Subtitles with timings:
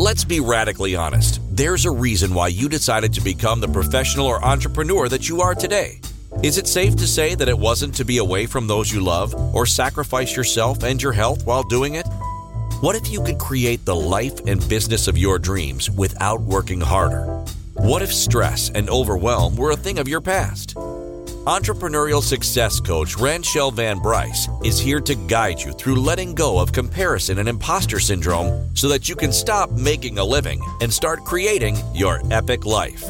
[0.00, 1.42] Let's be radically honest.
[1.54, 5.54] There's a reason why you decided to become the professional or entrepreneur that you are
[5.54, 6.00] today.
[6.42, 9.34] Is it safe to say that it wasn't to be away from those you love
[9.54, 12.06] or sacrifice yourself and your health while doing it?
[12.80, 17.26] What if you could create the life and business of your dreams without working harder?
[17.74, 20.78] What if stress and overwhelm were a thing of your past?
[21.46, 26.70] Entrepreneurial success coach Ranchelle Van Bryce is here to guide you through letting go of
[26.70, 31.78] comparison and imposter syndrome so that you can stop making a living and start creating
[31.94, 33.02] your epic life.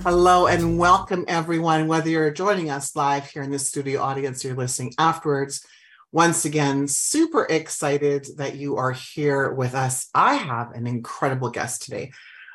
[0.00, 1.86] Hello and welcome, everyone.
[1.86, 5.64] Whether you're joining us live here in the studio audience, or you're listening afterwards,
[6.10, 10.08] once again, super excited that you are here with us.
[10.12, 12.10] I have an incredible guest today.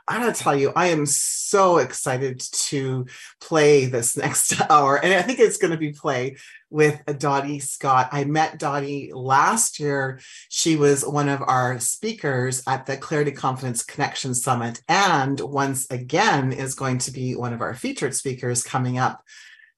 [0.09, 3.07] I gotta tell you, I am so excited to
[3.41, 4.97] play this next hour.
[4.97, 6.38] And I think it's going to be play
[6.70, 8.09] with Dotty Scott.
[8.11, 10.20] I met Dotty last year.
[10.49, 16.52] She was one of our speakers at the Clarity Confidence Connection Summit, and once again
[16.52, 19.23] is going to be one of our featured speakers coming up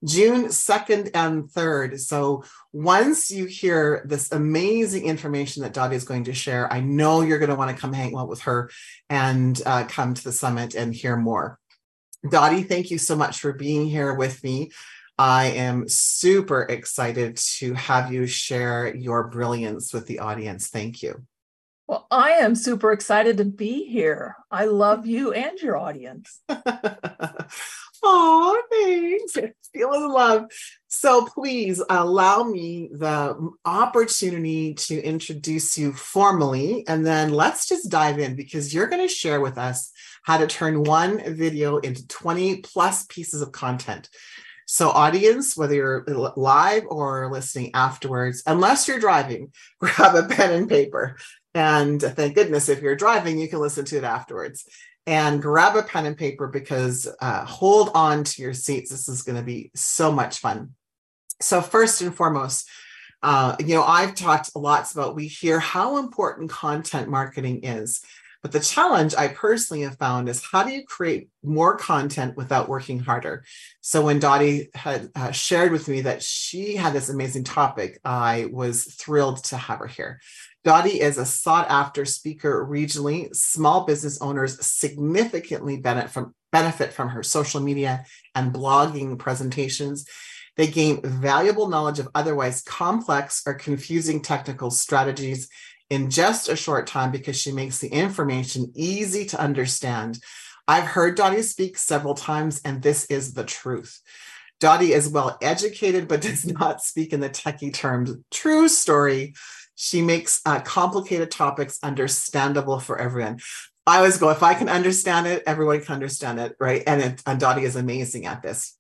[0.06, 2.00] June 2nd and 3rd.
[2.00, 7.22] So once you hear this amazing information that Dotty is going to share, I know
[7.22, 8.70] you're going to want to come hang out with her
[9.10, 11.58] and uh, come to the summit and hear more.
[12.30, 14.72] Dotty, thank you so much for being here with me.
[15.18, 20.68] I am super excited to have you share your brilliance with the audience.
[20.68, 21.26] Thank you.
[21.88, 24.36] Well, I am super excited to be here.
[24.52, 26.40] I love you and your audience.
[28.04, 29.54] Oh, thanks.
[29.74, 30.46] Feeling love.
[30.88, 38.20] So please allow me the opportunity to introduce you formally, and then let's just dive
[38.20, 39.92] in because you're going to share with us
[40.24, 44.10] how to turn one video into 20 plus pieces of content.
[44.66, 46.06] So, audience, whether you're
[46.36, 51.18] live or listening afterwards, unless you're driving, grab a pen and paper.
[51.56, 54.66] And thank goodness, if you're driving, you can listen to it afterwards
[55.06, 58.92] and grab a pen and paper because uh, hold on to your seats.
[58.92, 60.76] This is going to be so much fun.
[61.42, 62.70] So, first and foremost,
[63.24, 68.02] uh, you know, I've talked lots about we hear how important content marketing is.
[68.42, 72.70] But the challenge I personally have found is how do you create more content without
[72.70, 73.44] working harder?
[73.82, 78.48] So when Dotty had uh, shared with me that she had this amazing topic, I
[78.52, 80.22] was thrilled to have her here.
[80.64, 83.34] Dotty is a sought after speaker regionally.
[83.36, 88.06] Small business owners significantly benefit from, benefit from her social media
[88.36, 90.06] and blogging presentations.
[90.58, 95.48] They gain valuable knowledge of otherwise complex or confusing technical strategies
[95.90, 100.20] in just a short time because she makes the information easy to understand.
[100.68, 104.02] I've heard Dotty speak several times, and this is the truth.
[104.60, 108.12] Dotty is well educated, but does not speak in the techie terms.
[108.30, 109.34] True story.
[109.82, 113.40] She makes uh, complicated topics understandable for everyone.
[113.88, 116.84] I always go, if I can understand it, everyone can understand it, right?
[116.86, 118.78] And, it, and Dotty is amazing at this.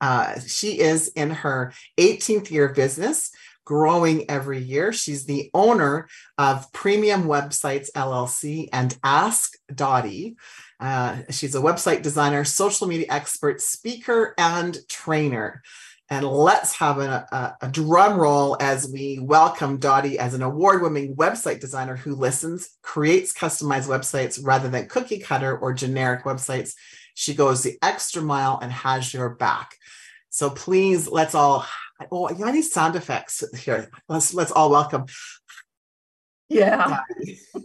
[0.00, 3.30] Uh, she is in her 18th year of business,
[3.66, 4.90] growing every year.
[4.94, 10.36] She's the owner of Premium Websites LLC and Ask Dotty.
[10.80, 15.60] Uh, she's a website designer, social media expert, speaker, and trainer.
[16.10, 20.82] And let's have a, a, a, drum roll as we welcome Dotty as an award
[20.82, 26.74] winning website designer who listens, creates customized websites rather than cookie cutter or generic websites.
[27.14, 29.76] She goes the extra mile and has your back.
[30.30, 31.64] So please, let's all.
[32.10, 33.88] Oh, I need sound effects here.
[34.08, 35.06] Let's let's all welcome.
[36.48, 37.00] Yeah.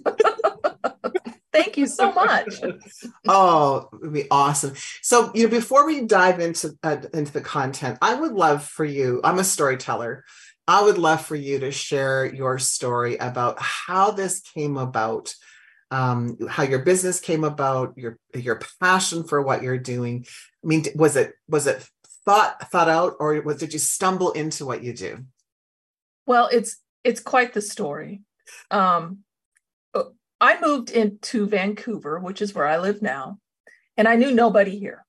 [1.55, 2.61] Thank you so much.
[3.27, 4.73] oh, it would be awesome.
[5.01, 8.83] So, you know, before we dive into uh, into the content, I would love for
[8.83, 9.21] you.
[9.23, 10.25] I'm a storyteller.
[10.67, 15.33] I would love for you to share your story about how this came about,
[15.91, 20.25] um, how your business came about, your your passion for what you're doing.
[20.61, 21.87] I mean, was it was it
[22.25, 25.23] thought thought out, or was did you stumble into what you do?
[26.25, 28.23] Well, it's it's quite the story.
[28.71, 29.19] Um,
[30.41, 33.39] I moved into Vancouver, which is where I live now,
[33.97, 35.05] and I knew nobody here.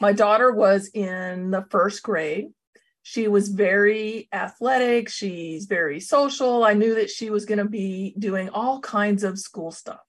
[0.00, 2.50] My daughter was in the first grade.
[3.02, 5.08] She was very athletic.
[5.08, 6.62] She's very social.
[6.62, 10.00] I knew that she was going to be doing all kinds of school stuff.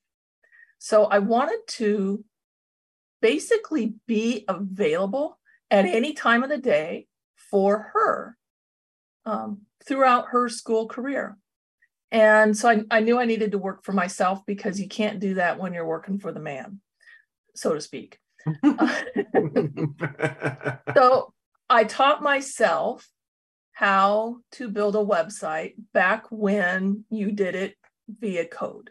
[0.78, 2.24] So I wanted to
[3.22, 5.40] basically be available
[5.72, 8.38] at any time of the day for her
[9.26, 11.38] um, throughout her school career.
[12.12, 15.36] And so I, I knew I needed to work for myself because you can't do
[15.36, 16.80] that when you're working for the man,
[17.56, 18.18] so to speak.
[20.96, 21.34] so
[21.70, 23.08] I taught myself
[23.74, 27.76] how to build a website back when you did it
[28.08, 28.90] via code.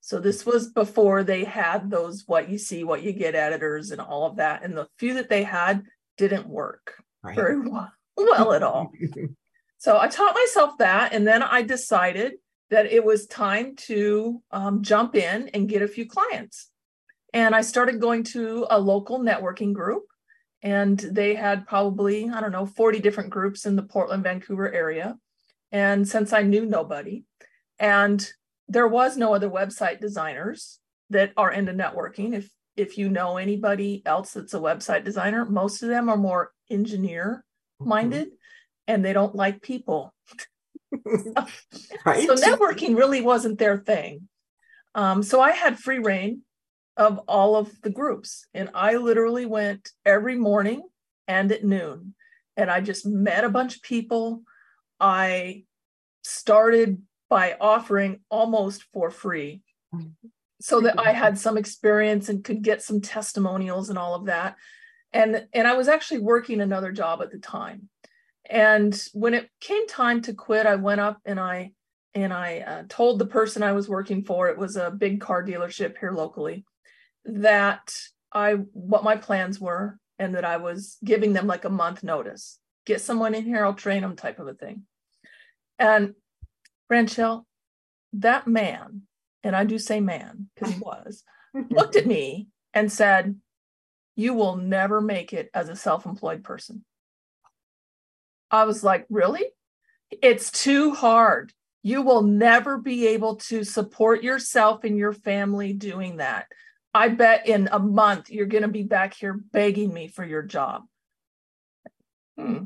[0.00, 4.00] So this was before they had those what you see, what you get editors and
[4.00, 4.64] all of that.
[4.64, 5.84] And the few that they had
[6.16, 7.36] didn't work right.
[7.36, 8.92] very well, well at all.
[9.78, 11.12] so I taught myself that.
[11.12, 12.34] And then I decided
[12.70, 16.70] that it was time to um, jump in and get a few clients.
[17.32, 20.04] And I started going to a local networking group.
[20.62, 25.16] And they had probably, I don't know, 40 different groups in the Portland, Vancouver area.
[25.72, 27.24] And since I knew nobody,
[27.78, 28.30] and
[28.68, 30.78] there was no other website designers
[31.10, 32.34] that are into networking.
[32.34, 36.52] If if you know anybody else that's a website designer, most of them are more
[36.70, 37.44] engineer
[37.80, 38.34] minded mm-hmm.
[38.86, 40.14] and they don't like people.
[42.04, 42.26] right.
[42.26, 44.28] So networking really wasn't their thing.
[44.94, 46.42] Um, so I had free reign
[46.96, 50.82] of all of the groups, and I literally went every morning
[51.28, 52.14] and at noon,
[52.56, 54.42] and I just met a bunch of people.
[54.98, 55.64] I
[56.22, 59.62] started by offering almost for free
[60.60, 64.56] so that I had some experience and could get some testimonials and all of that.
[65.12, 67.88] And and I was actually working another job at the time.
[68.50, 71.70] And when it came time to quit, I went up and I
[72.12, 75.44] and I uh, told the person I was working for, it was a big car
[75.44, 76.64] dealership here locally,
[77.24, 77.94] that
[78.32, 82.58] I what my plans were and that I was giving them like a month notice.
[82.86, 84.82] Get someone in here, I'll train them type of a thing.
[85.78, 86.14] And
[86.90, 87.46] Ranchelle,
[88.14, 89.02] that man,
[89.44, 91.22] and I do say man because he was,
[91.70, 93.36] looked at me and said,
[94.16, 96.84] You will never make it as a self employed person.
[98.50, 99.44] I was like, Really?
[100.10, 101.52] It's too hard.
[101.82, 106.46] You will never be able to support yourself and your family doing that.
[106.92, 110.42] I bet in a month you're going to be back here begging me for your
[110.42, 110.82] job.
[112.36, 112.64] Hmm.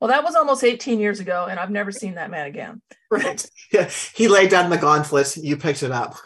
[0.00, 2.82] Well, that was almost 18 years ago, and I've never seen that man again.
[3.10, 3.48] Right.
[3.72, 3.88] Yeah.
[4.14, 5.36] He laid down the gauntlet.
[5.36, 6.16] You picked it up.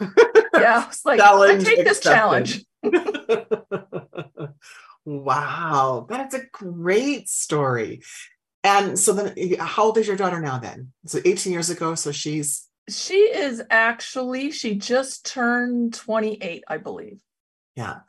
[0.53, 0.87] yeah.
[0.87, 2.65] It's like, challenge I take this challenge.
[5.05, 6.07] wow.
[6.09, 8.01] That's a great story.
[8.63, 10.91] And so then, how old is your daughter now then?
[11.05, 11.95] So 18 years ago.
[11.95, 12.67] So she's.
[12.89, 17.21] She is actually, she just turned 28, I believe.
[17.75, 17.99] Yeah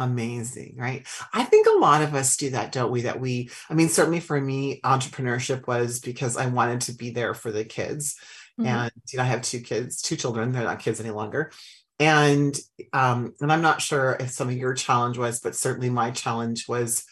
[0.00, 1.06] amazing, right?
[1.32, 3.02] I think a lot of us do that, don't we?
[3.02, 7.34] That we, I mean, certainly for me, entrepreneurship was because I wanted to be there
[7.34, 8.16] for the kids.
[8.58, 8.66] Mm-hmm.
[8.66, 11.52] And you know, I have two kids, two children, they're not kids any longer.
[11.98, 12.58] And
[12.94, 16.66] um, and I'm not sure if some of your challenge was, but certainly my challenge
[16.66, 17.04] was,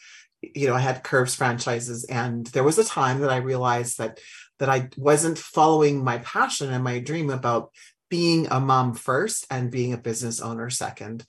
[0.43, 4.21] you know, I had curves franchises, and there was a time that I realized that
[4.59, 7.71] that I wasn't following my passion and my dream about
[8.09, 11.25] being a mom first and being a business owner second.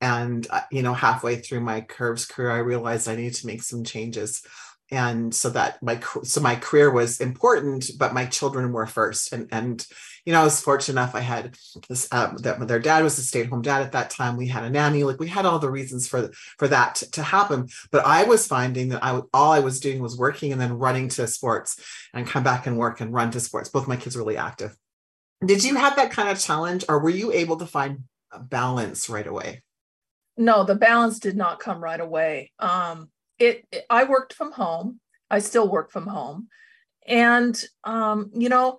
[0.00, 3.62] And uh, you know halfway through my curves career i realized i needed to make
[3.62, 4.42] some changes
[4.92, 9.32] and so that my so my career was important but my children were first.
[9.32, 9.84] And and
[10.24, 11.56] you know i was fortunate enough i had
[11.88, 14.36] this um, that their dad was a stay-at-home dad at that time.
[14.36, 17.22] We had a nanny like we had all the reasons for for that to, to
[17.22, 17.68] happen.
[17.90, 21.08] But i was finding that i all i was doing was working and then running
[21.10, 21.80] to sports
[22.12, 23.70] and come back and work and run to sports.
[23.70, 24.76] Both my kids were really active.
[25.44, 29.08] Did you have that kind of challenge or were you able to find a balance
[29.08, 29.62] right away?
[30.36, 32.52] No, the balance did not come right away.
[32.58, 33.10] Um,
[33.42, 35.00] it, it, I worked from home.
[35.30, 36.48] I still work from home,
[37.06, 38.78] and um, you know,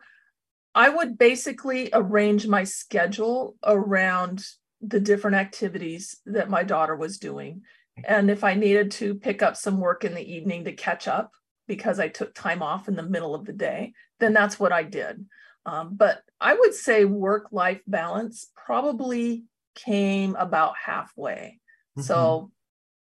[0.75, 4.46] I would basically arrange my schedule around
[4.82, 7.62] the different activities that my daughter was doing.
[8.05, 11.32] And if I needed to pick up some work in the evening to catch up
[11.67, 14.84] because I took time off in the middle of the day, then that's what I
[14.84, 15.25] did.
[15.65, 21.60] Um, but I would say work life balance probably came about halfway.
[21.98, 22.01] Mm-hmm.
[22.01, 22.51] So,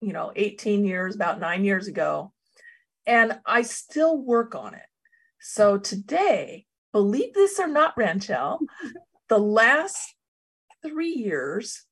[0.02, 2.32] you know, 18 years, about nine years ago.
[3.06, 4.82] And I still work on it.
[5.40, 8.60] So today, believe this or not, Ranchelle,
[9.28, 10.14] the last
[10.84, 11.84] three years,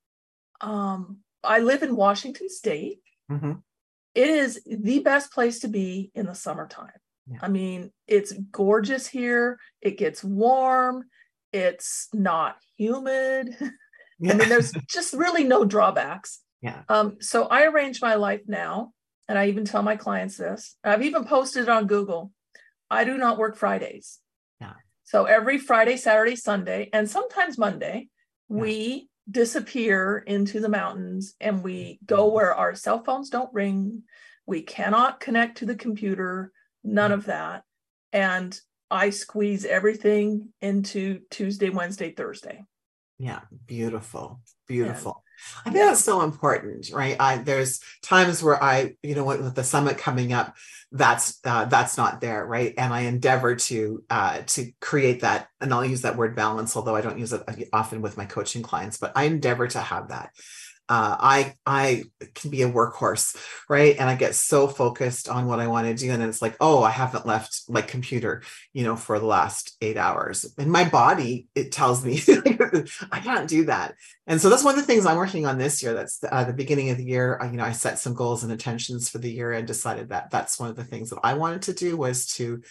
[0.61, 3.00] um, I live in Washington State.
[3.31, 3.52] Mm-hmm.
[4.14, 6.90] It is the best place to be in the summertime.
[7.26, 7.38] Yeah.
[7.43, 9.59] I mean, it's gorgeous here.
[9.81, 11.05] It gets warm.
[11.52, 13.57] It's not humid.
[14.19, 14.33] Yeah.
[14.33, 16.40] I mean, there's just really no drawbacks.
[16.62, 16.83] Yeah.
[16.88, 18.93] Um, so I arrange my life now,
[19.29, 20.76] and I even tell my clients this.
[20.85, 22.33] I've even posted it on Google.
[22.90, 24.19] I do not work Fridays.
[24.61, 24.75] Yeah.
[25.05, 28.09] So every Friday, Saturday, Sunday, and sometimes Monday,
[28.49, 28.57] yeah.
[28.57, 32.35] we disappear into the mountains and we go mm-hmm.
[32.35, 34.02] where our cell phones don't ring.
[34.47, 36.52] We cannot connect to the computer,
[36.83, 37.62] none of that.
[38.12, 38.59] And
[38.90, 42.64] I squeeze everything into Tuesday, Wednesday, Thursday.
[43.19, 45.23] Yeah, beautiful, beautiful.
[45.65, 47.17] I think that's so important, right?
[47.19, 50.55] I there's times where I, you know, with the summit coming up,
[50.93, 52.75] that's uh, that's not there, right?
[52.77, 56.97] And I endeavor to uh, to create that, and I'll use that word balance, although
[56.97, 57.43] I don't use it
[57.73, 60.31] often with my coaching clients, but I endeavor to have that
[60.91, 62.03] uh, I I
[62.35, 63.37] can be a workhorse,
[63.69, 63.95] right?
[63.97, 66.83] And I get so focused on what I want to do, and it's like, oh,
[66.83, 68.43] I haven't left my computer,
[68.73, 72.21] you know, for the last eight hours, and my body it tells me
[73.13, 73.95] I can't do that.
[74.27, 75.95] And so that's one of the things I'm working on this year.
[75.95, 77.39] That's the, uh, the beginning of the year.
[77.45, 80.59] you know, I set some goals and intentions for the year, and decided that that's
[80.59, 82.63] one of the things that I wanted to do was to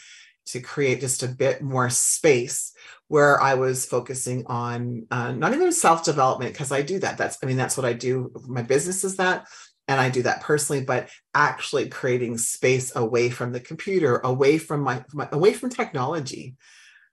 [0.51, 2.73] to create just a bit more space
[3.07, 7.17] where I was focusing on uh, not even self development because I do that.
[7.17, 8.31] That's I mean that's what I do.
[8.47, 9.47] My business is that,
[9.87, 10.83] and I do that personally.
[10.83, 16.55] But actually creating space away from the computer, away from my, my away from technology.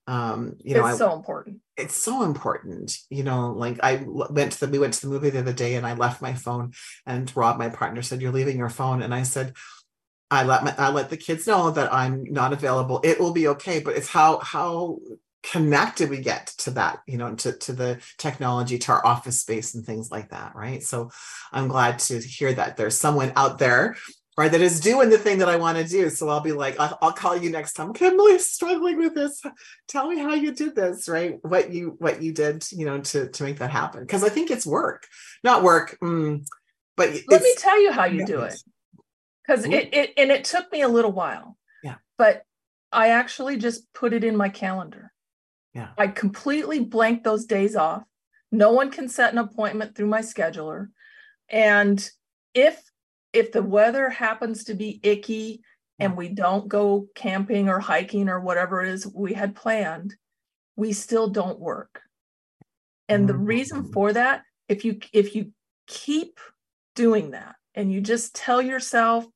[0.09, 1.61] Um, you know, it's I, so important.
[1.77, 2.97] It's so important.
[3.11, 5.75] You know, like I went to the we went to the movie the other day,
[5.75, 6.73] and I left my phone,
[7.07, 9.55] and Rob, my partner, said, "You're leaving your phone," and I said
[10.31, 13.01] I let my I let the kids know that I'm not available.
[13.05, 14.99] It will be okay, but it's how how
[15.43, 19.75] connected we get to that, you know, to, to the technology, to our office space
[19.75, 20.83] and things like that, right?
[20.83, 21.11] So
[21.53, 23.97] I'm glad to hear that there's someone out there
[24.37, 26.11] right that is doing the thing that i want to do.
[26.11, 27.91] So i'll be like I'll, I'll, call you next time.
[27.91, 29.41] Okay i'm really struggling with this.
[29.89, 31.39] Tell me how you did this right?
[31.43, 34.01] What you what you did you know to to make that happen.
[34.01, 35.07] Because i think it's work
[35.43, 36.45] not work mm,
[36.97, 38.61] but let me tell you how you do it
[39.47, 41.57] because it, it and it took me a little while.
[41.83, 41.97] Yeah.
[42.19, 42.43] But
[42.93, 45.13] I actually just put it in my calendar.
[45.75, 45.89] Yeah.
[45.99, 48.03] I completely blanked those days off.
[48.51, 50.89] No one can set an appointment through my scheduler.
[51.49, 52.09] And
[52.55, 52.83] if
[53.33, 55.61] if the weather happens to be icky
[55.99, 60.15] and we don't go camping or hiking or whatever it is we had planned,
[60.77, 62.01] we still don't work.
[63.09, 63.93] And the reason mm-hmm.
[63.93, 65.53] for that, if you if you
[65.87, 66.41] keep
[66.95, 69.27] doing that and you just tell yourself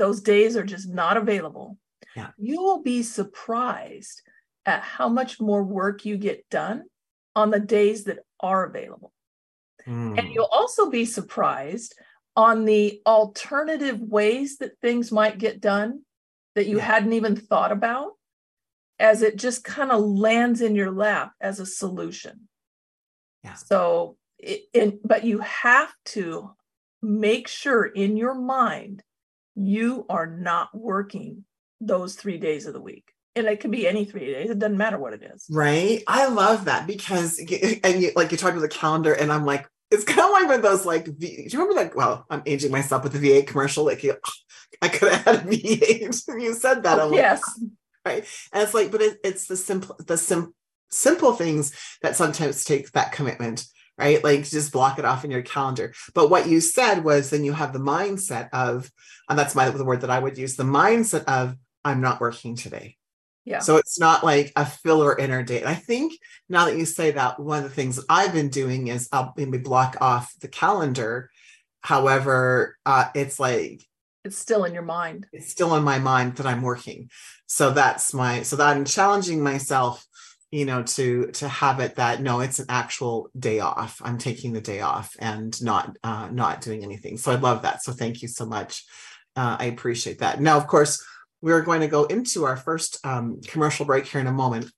[0.00, 1.76] those days are just not available,
[2.16, 2.30] yeah.
[2.38, 4.22] you will be surprised
[4.64, 6.84] at how much more work you get done
[7.36, 9.12] on the days that are available.
[9.86, 10.18] Mm.
[10.18, 11.94] And you'll also be surprised
[12.34, 16.00] on the alternative ways that things might get done
[16.54, 16.84] that you yeah.
[16.84, 18.12] hadn't even thought about
[18.98, 22.48] as it just kind of lands in your lap as a solution.
[23.44, 23.54] Yeah.
[23.54, 26.52] So, it, it, but you have to
[27.02, 29.02] make sure in your mind
[29.66, 31.44] you are not working
[31.80, 33.12] those three days of the week.
[33.36, 34.50] And it can be any three days.
[34.50, 35.46] It doesn't matter what it is.
[35.50, 36.02] Right.
[36.06, 37.38] I love that because,
[37.84, 40.48] and you, like you talked about the calendar, and I'm like, it's kind of like
[40.48, 41.96] with those like, do you remember that?
[41.96, 43.84] well, I'm aging myself with the V8 commercial.
[43.84, 44.16] Like, you,
[44.82, 46.40] I could have had a V8.
[46.40, 46.98] you said that.
[46.98, 47.42] Oh, yes.
[47.60, 47.70] Like,
[48.04, 48.24] right.
[48.52, 50.54] And it's like, but it, it's the simple, the sim,
[50.90, 53.66] simple things that sometimes take that commitment
[54.00, 54.24] right?
[54.24, 55.92] Like just block it off in your calendar.
[56.14, 58.90] But what you said was then you have the mindset of,
[59.28, 61.54] and that's my the word that I would use, the mindset of
[61.84, 62.96] I'm not working today.
[63.44, 63.60] Yeah.
[63.60, 65.66] So it's not like a filler inner date.
[65.66, 66.12] I think
[66.48, 69.34] now that you say that, one of the things that I've been doing is I'll
[69.36, 71.30] maybe block off the calendar.
[71.82, 73.82] However, uh, it's like
[74.24, 75.26] it's still in your mind.
[75.32, 77.10] It's still in my mind that I'm working.
[77.46, 80.06] So that's my so that I'm challenging myself
[80.50, 84.00] you know to to have it that no it's an actual day off.
[84.04, 87.16] I'm taking the day off and not uh, not doing anything.
[87.16, 87.82] So i love that.
[87.82, 88.84] So thank you so much.
[89.36, 90.40] Uh, i appreciate that.
[90.40, 91.04] Now of course
[91.40, 94.70] we're going to go into our first um, commercial break here in a moment.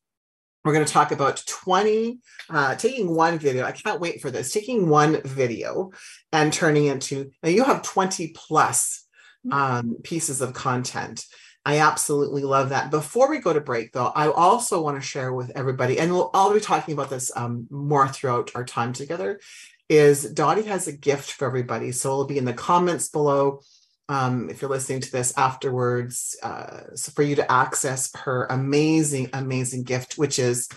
[0.65, 2.19] We're going to talk about 20
[2.51, 3.65] uh, taking one video.
[3.65, 4.53] I can't wait for this.
[4.53, 5.91] Taking one video
[6.33, 9.07] and turning into now you have 20 plus
[9.47, 9.59] mm-hmm.
[9.59, 11.25] um, pieces of content
[11.65, 12.91] I absolutely love that.
[12.91, 16.31] Before we go to break, though, I also want to share with everybody, and we'll,
[16.35, 19.41] I'll be talking about this um, more throughout our time together.
[19.89, 23.61] Is Dotty has a gift for everybody, so it'll be in the comments below.
[24.09, 29.31] Um, if you're listening to this afterwards, uh, so for you to access her amazing,
[29.33, 30.69] amazing gift, which is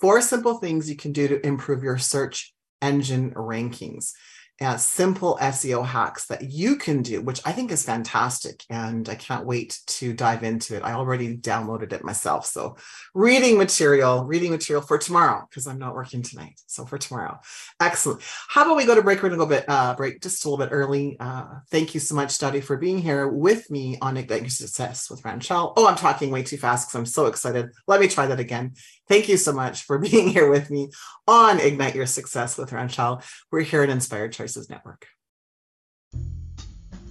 [0.00, 4.12] four simple things you can do to improve your search engine rankings
[4.60, 8.64] uh, simple SEO hacks that you can do, which I think is fantastic.
[8.68, 10.82] And I can't wait to dive into it.
[10.82, 12.46] I already downloaded it myself.
[12.46, 12.76] So,
[13.14, 16.60] reading material, reading material for tomorrow, because I'm not working tonight.
[16.66, 17.38] So, for tomorrow.
[17.80, 18.22] Excellent.
[18.48, 19.22] How about we go to break?
[19.22, 21.16] We're going to go a bit, uh, break just a little bit early.
[21.20, 25.08] Uh, thank you so much, Dotty, for being here with me on Ignite Your Success
[25.08, 25.72] with Ranchelle.
[25.76, 27.70] Oh, I'm talking way too fast because I'm so excited.
[27.86, 28.74] Let me try that again.
[29.08, 30.90] Thank you so much for being here with me
[31.26, 33.22] on Ignite Your Success with Ranchelle.
[33.50, 35.06] We're here at Inspired Choices Network.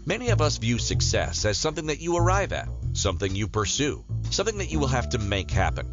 [0.06, 4.58] Many of us view success as something that you arrive at, something you pursue, something
[4.60, 5.86] that you will have to make happen.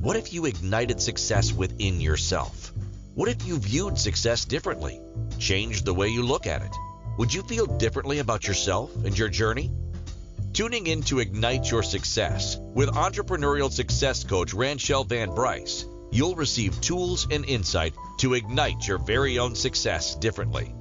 [0.00, 2.72] What if you ignited success within yourself?
[3.14, 5.00] What if you viewed success differently?
[5.38, 6.74] Changed the way you look at it?
[7.18, 9.70] Would you feel differently about yourself and your journey?
[10.52, 16.78] Tuning in to Ignite Your Success with entrepreneurial success coach Ranchelle Van Bryce, you'll receive
[16.82, 20.74] tools and insight to ignite your very own success differently.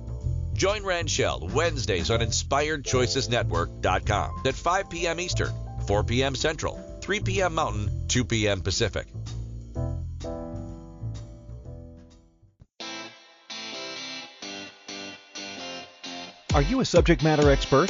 [0.52, 5.22] Join Ranchelle Wednesdays on InspiredChoicesNetwork.com at 5 p.m.
[5.22, 5.54] Eastern,
[5.88, 6.36] 4 p.m.
[6.36, 7.56] Central, 3 p.m.
[7.56, 8.60] Mountain, 2 p.m.
[8.60, 9.08] Pacific.
[16.54, 17.90] Are you a subject matter expert?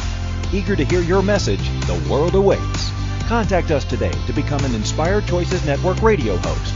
[0.53, 2.91] Eager to hear your message, the world awaits.
[3.27, 6.73] Contact us today to become an Inspired Choices Network radio host.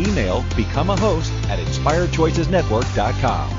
[0.00, 3.56] Email become a host at inspiredchoicesnetwork.com.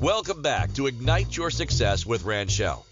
[0.00, 2.84] Welcome back to Ignite Your Success with Ranchelle.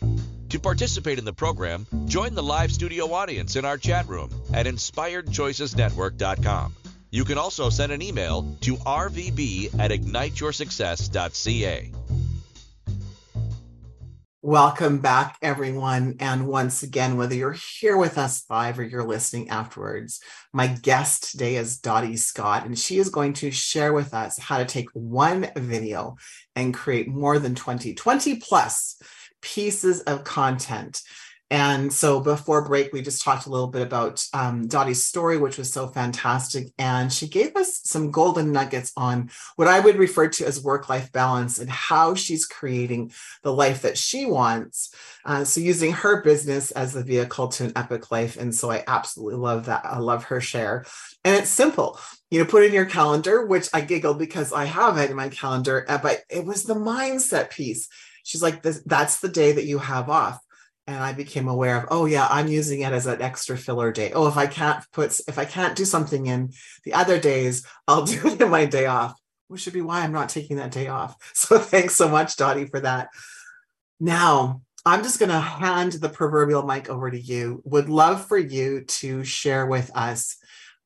[0.50, 4.66] To participate in the program, join the live studio audience in our chat room at
[4.66, 6.76] inspiredchoicesnetwork.com.
[7.10, 11.92] You can also send an email to rvb at igniteyoursuccess.ca.
[14.42, 16.16] Welcome back, everyone.
[16.18, 20.20] And once again, whether you're here with us live or you're listening afterwards,
[20.52, 24.58] my guest today is Dotty Scott, and she is going to share with us how
[24.58, 26.16] to take one video
[26.56, 28.96] and create more than 20, 20 plus
[29.42, 31.02] pieces of content
[31.50, 35.58] and so before break, we just talked a little bit about um, Dotty's story, which
[35.58, 36.68] was so fantastic.
[36.78, 40.88] And she gave us some golden nuggets on what I would refer to as work
[40.88, 44.94] life balance and how she's creating the life that she wants.
[45.24, 48.36] Uh, so using her business as the vehicle to an epic life.
[48.36, 49.84] And so I absolutely love that.
[49.84, 50.84] I love her share.
[51.24, 51.98] And it's simple.
[52.30, 55.30] You know, put in your calendar, which I giggled because I have it in my
[55.30, 57.88] calendar, uh, but it was the mindset piece.
[58.22, 60.40] She's like, this, that's the day that you have off
[60.90, 64.10] and I became aware of, oh yeah, I'm using it as an extra filler day.
[64.12, 66.50] Oh, if I can't put, if I can't do something in
[66.84, 69.14] the other days, I'll do it in my day off,
[69.46, 71.14] which should be why I'm not taking that day off.
[71.34, 73.08] So thanks so much, Dotty, for that.
[74.00, 77.62] Now, I'm just going to hand the proverbial mic over to you.
[77.64, 80.38] Would love for you to share with us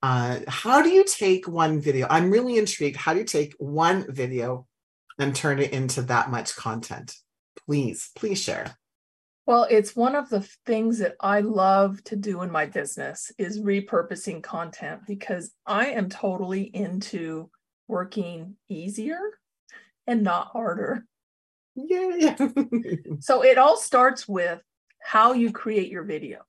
[0.02, 2.06] uh, how do you take one video?
[2.10, 2.96] I'm really intrigued.
[2.96, 4.66] How do you take one video
[5.18, 7.16] and turn it into that much content?
[7.66, 8.76] Please, please share.
[9.46, 13.60] Well, it's one of the things that I love to do in my business is
[13.60, 17.50] repurposing content because I am totally into
[17.86, 19.20] working easier
[20.06, 21.04] and not harder.
[21.74, 22.36] Yeah.
[23.20, 24.62] so it all starts with
[25.02, 26.40] how you create your video.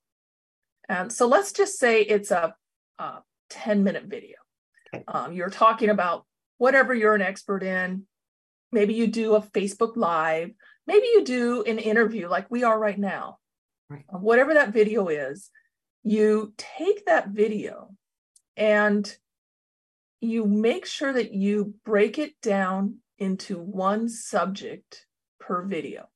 [0.87, 2.55] And so let's just say it's a,
[2.99, 3.17] a
[3.49, 4.37] 10 minute video.
[5.09, 6.25] Um, you're talking about
[6.59, 8.03] whatever you're an expert in.
[8.71, 10.51] Maybe you do a Facebook Live
[10.87, 13.37] maybe you do an interview like we are right now
[13.89, 14.05] right.
[14.09, 15.49] whatever that video is
[16.03, 17.89] you take that video
[18.57, 19.17] and
[20.21, 25.05] you make sure that you break it down into one subject
[25.39, 26.07] per video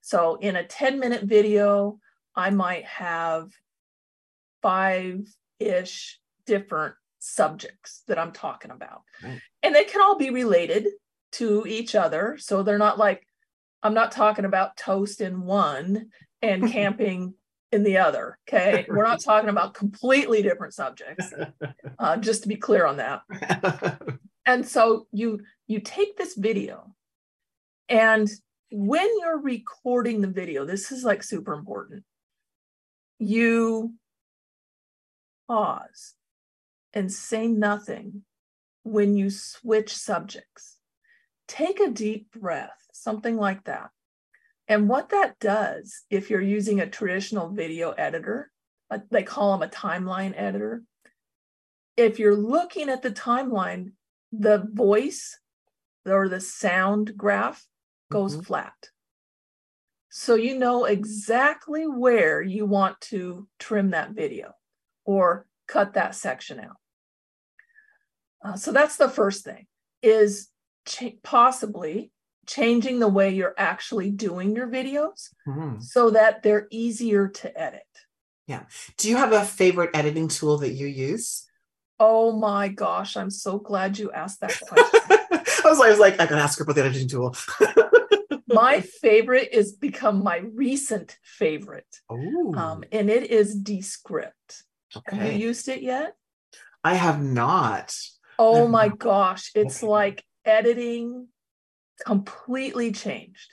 [0.00, 1.98] so in a 10 minute video
[2.34, 3.50] i might have
[4.62, 5.26] five
[5.58, 9.40] ish different subjects that i'm talking about right.
[9.62, 10.86] and they can all be related
[11.32, 13.26] to each other so they're not like
[13.82, 16.10] I'm not talking about toast in one
[16.42, 17.34] and camping
[17.72, 18.38] in the other.
[18.48, 18.84] Okay.
[18.88, 21.32] We're not talking about completely different subjects,
[21.98, 23.22] uh, just to be clear on that.
[24.46, 26.94] and so you you take this video
[27.88, 28.30] and
[28.70, 32.04] when you're recording the video, this is like super important.
[33.18, 33.94] You
[35.48, 36.14] pause
[36.92, 38.22] and say nothing
[38.84, 40.76] when you switch subjects.
[41.50, 43.90] Take a deep breath something like that.
[44.68, 48.50] And what that does, if you're using a traditional video editor,
[49.10, 50.82] they call them a timeline editor.
[51.96, 53.92] If you're looking at the timeline,
[54.32, 55.38] the voice
[56.06, 57.64] or the sound graph
[58.12, 58.44] goes mm-hmm.
[58.44, 58.90] flat.
[60.08, 64.52] So you know exactly where you want to trim that video
[65.04, 66.76] or cut that section out.
[68.44, 69.66] Uh, so that's the first thing
[70.02, 70.49] is
[70.86, 72.12] ch- possibly
[72.46, 75.80] changing the way you're actually doing your videos mm-hmm.
[75.80, 77.82] so that they're easier to edit.
[78.46, 78.64] Yeah.
[78.96, 81.46] Do you have a favorite editing tool that you use?
[82.00, 85.00] Oh my gosh, I'm so glad you asked that question.
[85.10, 87.36] I was, I was like, I can ask her about the editing tool.
[88.48, 92.00] my favorite is become my recent favorite.
[92.08, 94.64] Oh, Um, and it is Descript.
[94.96, 95.16] Okay.
[95.16, 96.16] Have you used it yet?
[96.82, 97.94] I have not.
[98.38, 99.90] Oh my gosh, it's Okay.
[99.90, 101.28] like editing
[102.04, 103.52] completely changed.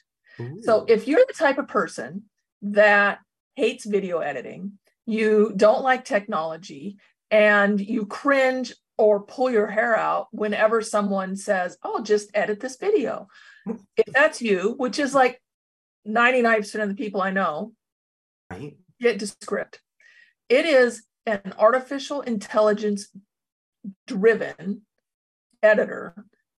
[0.63, 2.23] So if you're the type of person
[2.61, 3.19] that
[3.55, 4.73] hates video editing,
[5.07, 6.97] you don't like technology,
[7.31, 12.77] and you cringe or pull your hair out whenever someone says, Oh, just edit this
[12.77, 13.27] video.
[13.97, 15.41] If that's you, which is like
[16.07, 17.73] 99% of the people I know,
[18.49, 18.77] right.
[19.01, 19.81] get script.
[20.47, 23.09] It is an artificial intelligence
[24.05, 24.83] driven
[25.61, 26.15] editor.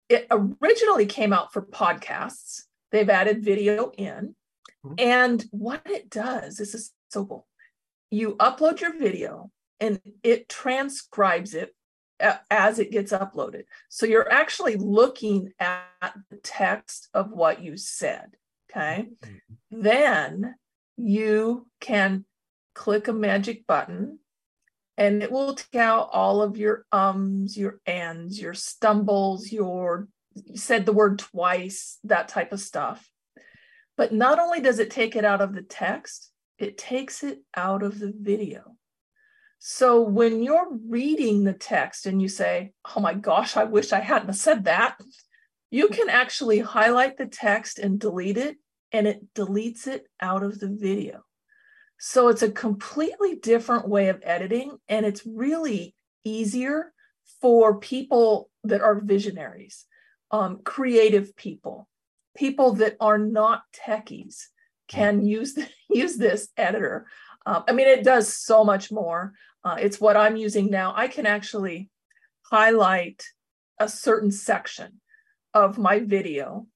[0.09, 2.65] It originally came out for podcasts.
[2.91, 4.35] They've added video in.
[4.85, 5.01] Mhm.
[5.01, 7.47] And what it does, this is so cool.
[8.11, 11.75] You upload your video and it transcribes it
[12.51, 13.65] as it gets uploaded.
[13.89, 18.37] So you're actually looking at the text of what you said.
[18.71, 19.09] Okay.
[19.71, 20.57] Then
[20.97, 22.25] you can
[22.75, 24.21] click a magic button
[24.99, 30.57] and it will take out all of your ums, your ands, your stumbles, your you
[30.57, 33.09] said the word twice, that type of stuff.
[33.97, 37.83] But not only does it take it out of the text, it takes it out
[37.83, 38.77] of the video.
[39.61, 44.01] So when you're reading the text and you say, Oh my gosh, I wish I
[44.01, 44.99] hadn't said that,
[45.71, 45.97] you mm.
[45.97, 48.57] can actually highlight the text and delete it,
[48.91, 51.23] and it deletes it out of the video.
[51.99, 56.93] So it's a completely different way of editing, and it's really easier
[57.41, 59.85] for people that are visionaries,
[60.31, 61.89] um, creative people,
[62.37, 64.45] people that are not techies
[64.87, 65.59] can use
[65.91, 67.07] use this editor.
[67.45, 69.33] Um, I mean, it does so much more.
[69.65, 70.95] Uh, it's what I'm using now.
[70.97, 71.91] I can actually
[72.43, 73.25] highlight
[73.81, 75.01] a certain section
[75.53, 76.69] of my video,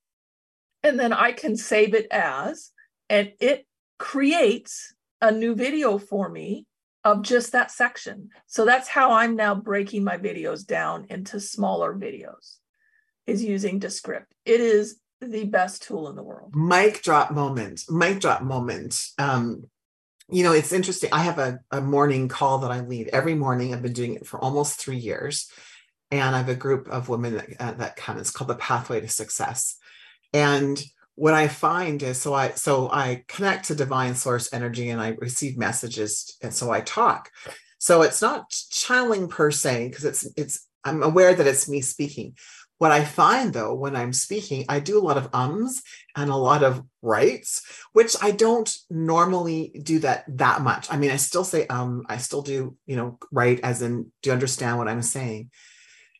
[0.83, 2.73] and then I can save it as,
[3.09, 3.67] and it
[3.99, 6.67] creates a new video for me
[7.05, 8.29] of just that section.
[8.47, 12.59] So that's how I'm now breaking my videos down into smaller videos,
[13.27, 14.33] is using Descript.
[14.45, 16.55] It is the best tool in the world.
[16.55, 19.65] mic drop moment mic drop moment um
[20.29, 23.73] you know it's interesting i have a, a morning call that i lead every morning
[23.73, 25.49] i've been doing it for almost three years
[26.11, 29.01] and i have a group of women that, uh, that come it's called the pathway
[29.01, 29.77] to success
[30.33, 30.83] and
[31.15, 35.09] what i find is so i so i connect to divine source energy and i
[35.19, 37.31] receive messages and so i talk
[37.79, 42.35] so it's not channeling per se because it's it's i'm aware that it's me speaking
[42.83, 45.83] what I find though, when I'm speaking, I do a lot of ums
[46.17, 50.93] and a lot of rights, which I don't normally do that that much.
[50.93, 54.31] I mean, I still say um, I still do, you know, right as in, do
[54.31, 55.53] you understand what I'm saying?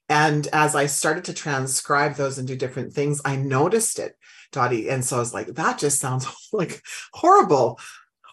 [0.09, 4.15] And as I started to transcribe those and do different things, I noticed it,
[4.53, 4.89] Dotty.
[4.89, 7.79] And so I was like, that just sounds like horrible,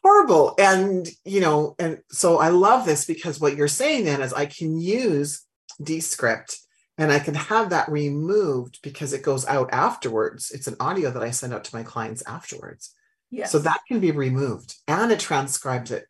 [0.04, 0.56] horrible.
[0.60, 4.46] And, you know, and so I love this because what you're saying then is I
[4.46, 5.44] can use
[5.82, 6.58] Descript
[6.98, 10.52] and I can have that removed because it goes out afterwards.
[10.52, 12.94] It's an audio that I send out to my clients afterwards.
[13.32, 13.52] Yes.
[13.52, 16.06] So that can be removed and it transcribes it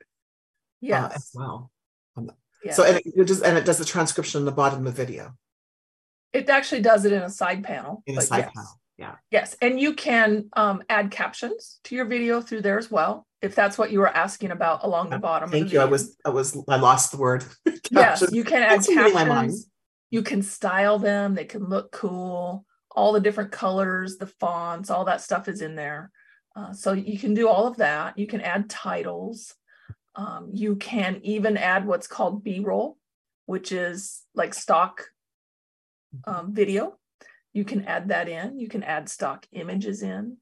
[0.82, 1.04] yes.
[1.04, 1.72] uh, as well.
[2.64, 2.76] yes.
[2.76, 4.92] So and it, it just and it does the transcription in the bottom of the
[4.92, 5.34] video
[6.34, 8.04] it actually does it in a side panel.
[8.06, 8.52] in a side yes.
[8.56, 8.79] panel.
[9.00, 9.16] Yeah.
[9.32, 13.56] Yes, and you can um, add captions to your video through there as well, if
[13.56, 15.48] that's what you were asking about along the bottom.
[15.48, 15.80] of Thank the you.
[15.80, 17.46] I was I was I lost the word.
[17.92, 19.30] Yes, you can add It's reading my mind.
[19.52, 19.68] captions.
[20.12, 21.34] You can style them.
[21.34, 22.66] They can look cool.
[22.96, 26.12] All the different colors, the fonts, all that stuff is in there.
[26.56, 28.20] Uh, so you can do all of that.
[28.20, 29.56] You can add titles.
[30.16, 32.98] Um, you can even add what's called B-roll,
[33.46, 35.06] which is like stock
[36.26, 36.98] um, video.
[37.54, 38.60] You can add that in.
[38.60, 40.38] You can add stock images in.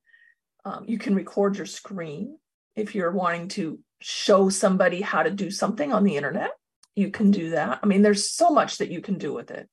[0.66, 2.38] Um, you can record your screen
[2.76, 6.52] if you're wanting to show somebody how to do something on the internet.
[6.96, 7.80] You can do that.
[7.82, 9.70] I mean, there's so much that you can do with it.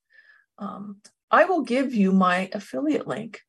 [0.59, 0.99] Um,
[1.31, 3.41] I will give you my affiliate link.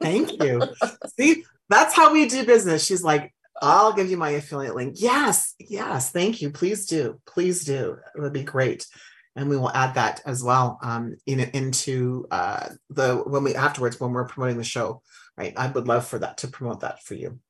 [0.00, 0.62] Thank you.
[1.18, 2.84] See, that's how we do business.
[2.84, 4.96] She's like, I'll give you my affiliate link.
[4.98, 6.50] Yes, yes, thank you.
[6.50, 7.20] Please do.
[7.26, 7.96] Please do.
[8.14, 8.86] It would be great.
[9.36, 13.98] And we will add that as well um, in, into uh, the when we afterwards
[13.98, 15.02] when we're promoting the show,
[15.36, 15.52] right?
[15.56, 17.40] I would love for that to promote that for you.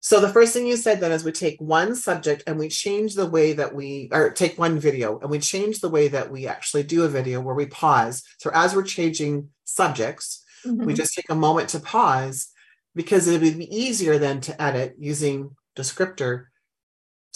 [0.00, 3.14] So the first thing you said then is we take one subject and we change
[3.14, 6.46] the way that we or take one video and we change the way that we
[6.46, 8.22] actually do a video where we pause.
[8.38, 10.96] So as we're changing subjects, we Mhm.
[10.96, 12.48] just take a moment to pause
[12.94, 16.46] because it would be easier then to edit using descriptor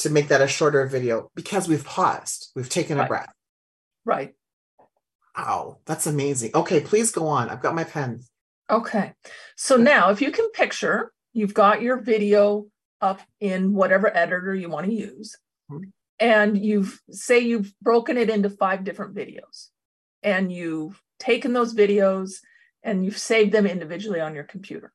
[0.02, 3.32] to make that a shorter video because we've paused, we've taken a breath.
[4.04, 4.34] Right.
[5.36, 6.50] Wow, that's amazing.
[6.54, 7.48] Okay, please go on.
[7.48, 8.20] I've got my pen.
[8.70, 9.12] Okay.
[9.56, 12.66] So now if you can picture, you've got your video
[13.00, 15.36] up in whatever editor you want to use.
[15.70, 15.88] Mm-hmm.
[16.20, 19.68] And you've say you've broken it into five different videos.
[20.22, 22.34] And you've taken those videos
[22.82, 24.92] and you've saved them individually on your computer.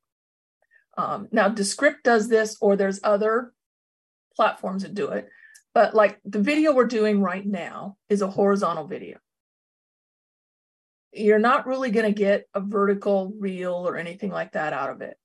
[0.98, 3.54] Um, now, Descript does this, or there's other
[4.38, 5.28] platforms that do it.
[5.74, 9.18] But like the video we're doing right now is a horizontal video.
[11.12, 15.02] You're not really going to get a vertical reel or anything like that out of
[15.02, 15.18] it.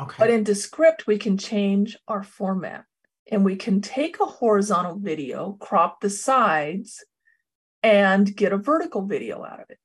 [0.00, 0.14] Okay.
[0.18, 2.84] But in Descript, we can change our format
[3.30, 7.04] and we can take a horizontal video, crop the sides,
[7.82, 9.78] and get a vertical video out of it.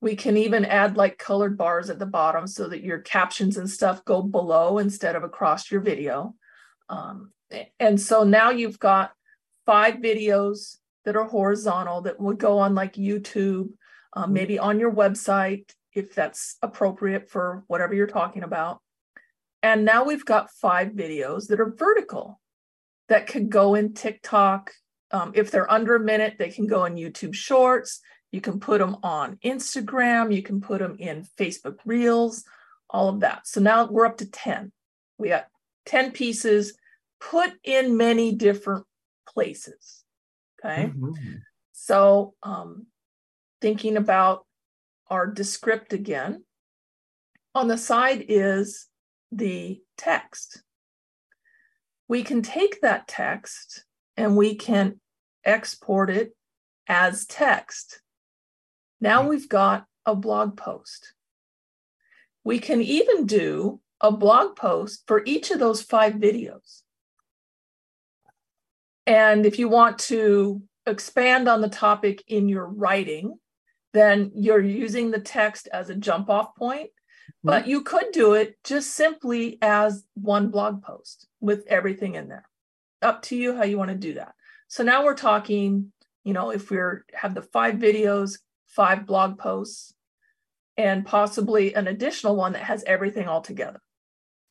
[0.00, 3.68] We can even add like colored bars at the bottom so that your captions and
[3.68, 6.34] stuff go below instead of across your video.
[6.88, 7.32] Um,
[7.78, 9.12] and so now you've got
[9.64, 13.70] five videos that are horizontal that would go on like YouTube,
[14.12, 14.32] um, mm-hmm.
[14.32, 18.80] maybe on your website if that's appropriate for whatever you're talking about.
[19.62, 22.38] And now we've got five videos that are vertical
[23.08, 24.72] that could go in TikTok.
[25.10, 28.00] Um, if they're under a minute, they can go in YouTube Shorts.
[28.30, 30.34] You can put them on Instagram.
[30.34, 32.44] You can put them in Facebook Reels,
[32.90, 33.46] all of that.
[33.46, 34.72] So now we're up to 10.
[35.18, 35.46] We got
[35.86, 36.76] 10 pieces
[37.20, 38.84] put in many different
[39.28, 40.04] places.
[40.58, 40.86] Okay.
[40.86, 41.34] Mm-hmm.
[41.72, 42.86] So, um,
[43.60, 44.46] thinking about
[45.08, 46.44] our descript again,
[47.54, 48.86] on the side is
[49.32, 50.62] the text.
[52.08, 53.84] We can take that text
[54.16, 55.00] and we can
[55.44, 56.36] export it
[56.86, 58.00] as text.
[59.00, 59.30] Now mm-hmm.
[59.30, 61.14] we've got a blog post.
[62.44, 66.82] We can even do a blog post for each of those five videos.
[69.06, 73.38] And if you want to expand on the topic in your writing,
[73.92, 76.90] then you're using the text as a jump off point.
[76.90, 77.48] Mm-hmm.
[77.48, 82.48] But you could do it just simply as one blog post with everything in there.
[83.02, 84.34] Up to you how you want to do that.
[84.68, 85.92] So now we're talking,
[86.24, 89.92] you know, if we're have the five videos, five blog posts,
[90.76, 93.80] and possibly an additional one that has everything all together.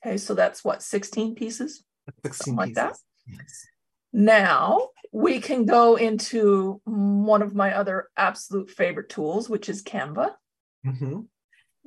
[0.05, 1.83] Okay, so that's what 16 pieces,
[2.23, 2.75] 16 like pieces.
[2.75, 2.97] that.
[3.27, 3.67] Yes.
[4.15, 10.31] Now we can go into one of my other absolute favorite tools, which is Canva.
[10.87, 11.19] Mm-hmm.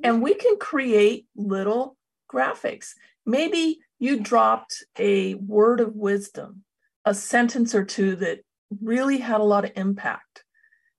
[0.03, 1.97] And we can create little
[2.31, 2.91] graphics.
[3.25, 6.63] Maybe you dropped a word of wisdom,
[7.03, 8.41] a sentence or two that
[8.79, 10.43] really had a lot of impact.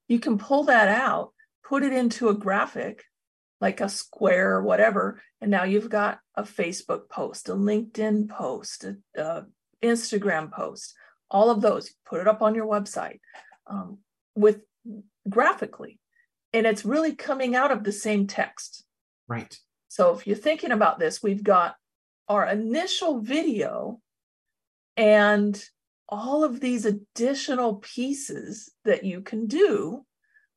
[0.09, 1.31] You can pull that out,
[1.65, 3.05] put it into a graphic,
[3.61, 8.85] like a square or whatever, and now you've got a Facebook post, a LinkedIn post,
[8.85, 9.47] a, a
[9.81, 10.95] Instagram post,
[11.31, 13.21] all of those, put it up on your website
[13.67, 13.99] um,
[14.35, 14.61] with
[15.29, 15.99] graphically.
[16.53, 18.85] And it's really coming out of the same text.
[19.29, 19.57] Right.
[19.89, 21.77] So if you're thinking about this, we've got
[22.29, 24.01] our initial video
[24.97, 25.63] and
[26.09, 30.05] all of these additional pieces that you can do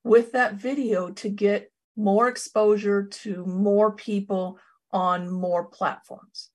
[0.04, 4.60] with that video to get more exposure to more people
[4.92, 6.50] on more platforms.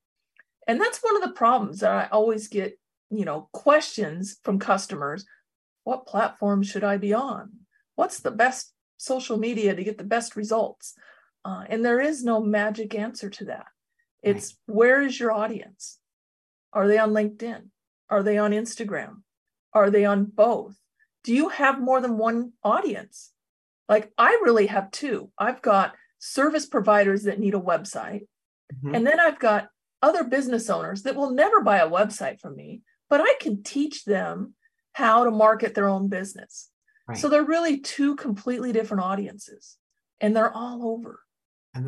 [0.67, 2.79] And that's one of the problems that I always get
[3.11, 5.25] you know questions from customers
[5.89, 7.51] what platform should i be on?
[7.95, 10.93] What's the best social media to get the best results?
[11.47, 13.65] Uh, and there is no magic answer to that.
[14.23, 14.77] It's right.
[14.77, 15.99] where is your audience?
[16.75, 17.69] Are they on linkedin?
[18.11, 19.23] Are they on instagram?
[19.73, 20.77] Are they on both?
[21.25, 23.33] Do you have more than one audience?
[23.89, 25.31] Like i really have two.
[25.39, 28.27] I've got service providers that need a website
[28.75, 28.93] mm-hmm.
[28.93, 29.69] and then i've got
[30.03, 34.05] other business owners that will never buy a website from me but I can teach
[34.05, 34.55] them
[34.93, 36.71] how to market their own business.
[37.07, 37.17] Right.
[37.17, 39.77] So they're really two completely different audiences
[40.21, 41.21] and they're all over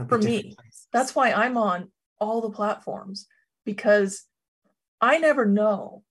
[0.08, 0.54] for me.
[0.54, 0.88] Places.
[0.92, 3.26] That's why I'm on all the platforms
[3.64, 4.24] because
[5.00, 6.04] I never know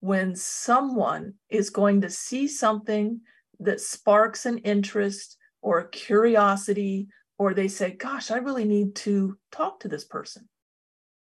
[0.00, 3.20] when someone is going to see something
[3.60, 9.36] that sparks an interest or a curiosity, or they say, Gosh, I really need to
[9.50, 10.48] talk to this person.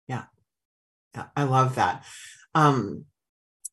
[0.08, 0.24] Yeah.
[1.14, 1.26] Yeah.
[1.36, 2.04] I love that.
[2.54, 3.04] Um,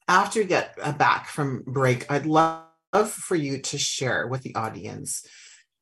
[0.08, 2.66] after you get uh, back from break, I'd love
[3.10, 5.26] for you to share with the audience.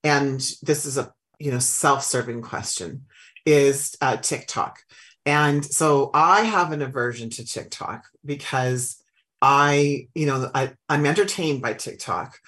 [0.04, 3.06] And this is a you know self-serving question:
[3.46, 4.80] is uh, TikTok.
[5.26, 9.02] And so I have an aversion to TikTok because
[9.42, 12.40] I, you know, I, I'm entertained by TikTok.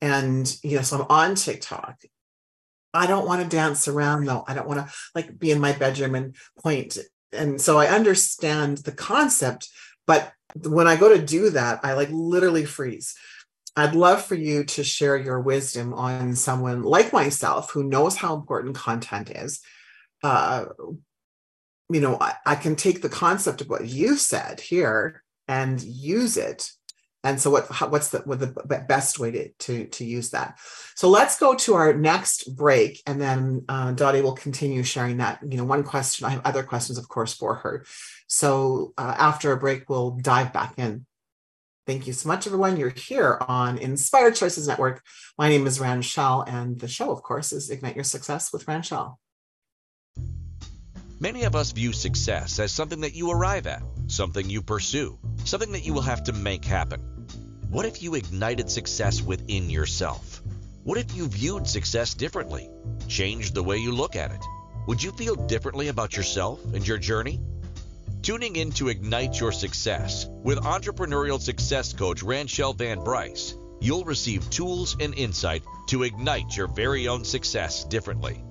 [0.00, 2.00] And, you know, so I'm on TikTok.
[2.92, 4.44] I don't want to dance around though.
[4.48, 6.98] I don't want to like be in my bedroom and point.
[7.32, 9.68] And so I understand the concept,
[10.06, 13.14] but when I go to do that, I like literally freeze.
[13.76, 18.34] I'd love for you to share your wisdom on someone like myself who knows how
[18.34, 19.60] important content is.
[20.22, 20.66] Uh,
[21.90, 26.36] you know, I, I can take the concept of what you said here and use
[26.36, 26.70] it
[27.22, 30.58] and so what what's the what the best way to, to to use that?
[30.94, 35.40] So let's go to our next break and then uh, dotty will continue sharing that
[35.46, 37.84] you know one question i have other questions of course for her.
[38.26, 41.04] So uh, after a break we'll dive back in.
[41.86, 42.76] Thank you so much everyone.
[42.76, 45.02] You're here on inspired choices network.
[45.36, 49.18] My name is ranchelle and the show of course is ignite your success with ranchelle
[51.22, 55.72] Many of us view success as something that you arrive at, something you pursue, something
[55.72, 56.98] that you will have to make happen.
[57.68, 60.40] What if you ignited success within yourself?
[60.82, 62.70] What if you viewed success differently,
[63.06, 64.42] changed the way you look at it?
[64.86, 67.38] Would you feel differently about yourself and your journey?
[68.22, 74.48] Tuning in to Ignite Your Success with entrepreneurial success coach Ranchelle Van Bryce, you'll receive
[74.48, 78.42] tools and insight to ignite your very own success differently.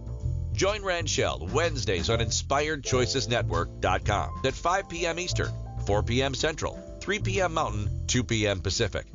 [0.60, 5.18] Join Ranchelle Wednesdays on InspiredChoicesNetwork.com at 5 p.m.
[5.18, 5.54] Eastern,
[5.86, 6.34] 4 p.m.
[6.34, 7.54] Central, 3 p.m.
[7.54, 8.60] Mountain, 2 p.m.
[8.60, 9.06] Pacific.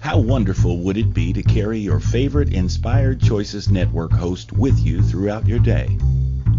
[0.00, 5.00] How wonderful would it be to carry your favorite Inspired Choices Network host with you
[5.00, 5.96] throughout your day?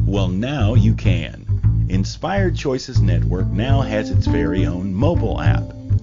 [0.07, 1.85] Well, now you can.
[1.87, 5.74] Inspired Choices Network now has its very own mobile app.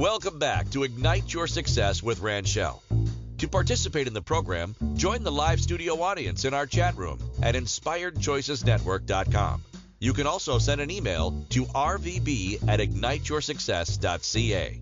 [0.00, 2.82] Welcome back to Ignite Your Success with Ranchelle.
[3.36, 7.54] To participate in the program, join the live studio audience in our chat room at
[7.54, 9.62] inspiredchoicesnetwork.com.
[9.98, 14.80] You can also send an email to rvb at igniteyoursuccess.ca.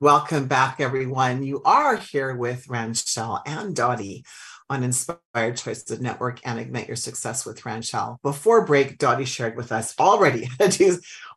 [0.00, 1.42] Welcome back, everyone.
[1.42, 4.24] You are here with Ranchelle and Dotty
[4.68, 8.18] on Inspired Choices Network and Ignite Your Success with Ranchelle.
[8.22, 10.48] Before break, Dotty shared with us already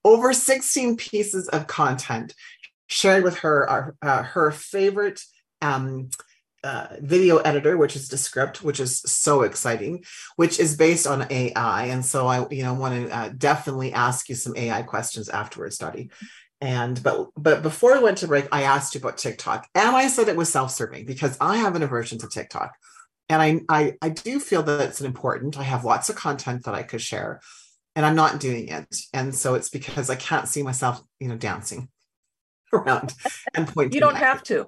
[0.03, 2.33] over 16 pieces of content,
[2.87, 5.21] shared with her uh, her favorite
[5.61, 6.09] um,
[6.63, 10.03] uh, video editor, which is Descript, which is so exciting,
[10.35, 11.85] which is based on AI.
[11.85, 15.77] And so I, you know, want to uh, definitely ask you some AI questions afterwards,
[15.77, 16.11] Dotty.
[16.61, 20.07] And but but before we went to break, I asked you about TikTok, and I
[20.07, 22.75] said it was self-serving because I have an aversion to TikTok
[23.29, 26.73] and I, I i do feel that it's important i have lots of content that
[26.73, 27.39] i could share
[27.99, 28.95] and i'm not doing it.
[29.13, 31.89] And so it's because i can't see myself you know dancing
[32.73, 33.13] around
[33.53, 34.67] and pointing you don't have to.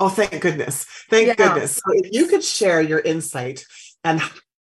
[0.00, 0.84] Oh thank goodness.
[1.08, 1.34] Thank yeah.
[1.34, 1.76] goodness.
[1.76, 3.64] So if you could share your insight
[4.02, 4.20] and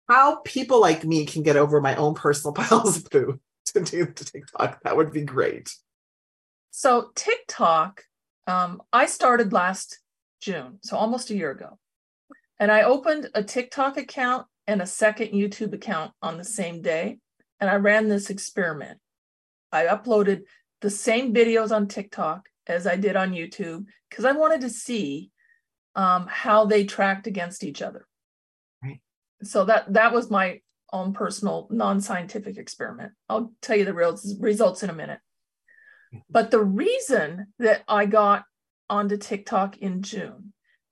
[0.10, 4.08] how people like me can get over my own personal piles of poo to do
[4.08, 5.72] to tiktok that would be great.
[6.72, 8.04] So tiktok
[8.48, 10.00] um, i started last
[10.42, 11.78] june so almost a year ago.
[12.60, 17.20] And I opened a TikTok account and a second YouTube account on the same day.
[17.64, 19.00] And I ran this experiment.
[19.72, 20.42] I uploaded
[20.82, 25.32] the same videos on TikTok as I did on YouTube because I wanted to see
[25.96, 28.06] um, how they tracked against each other.
[28.84, 29.00] Right.
[29.44, 30.60] So that that was my
[30.92, 33.14] own personal non-scientific experiment.
[33.30, 35.22] I'll tell you the real results in a minute.
[36.14, 36.20] Mm-hmm.
[36.30, 38.44] But the reason that I got
[38.90, 40.52] onto TikTok in June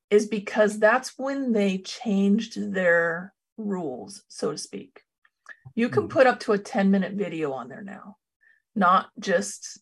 [0.09, 5.01] is because that's when they changed their rules, so to speak.
[5.75, 6.09] You can hmm.
[6.09, 8.17] put up to a 10 minute video on there now,
[8.75, 9.79] not just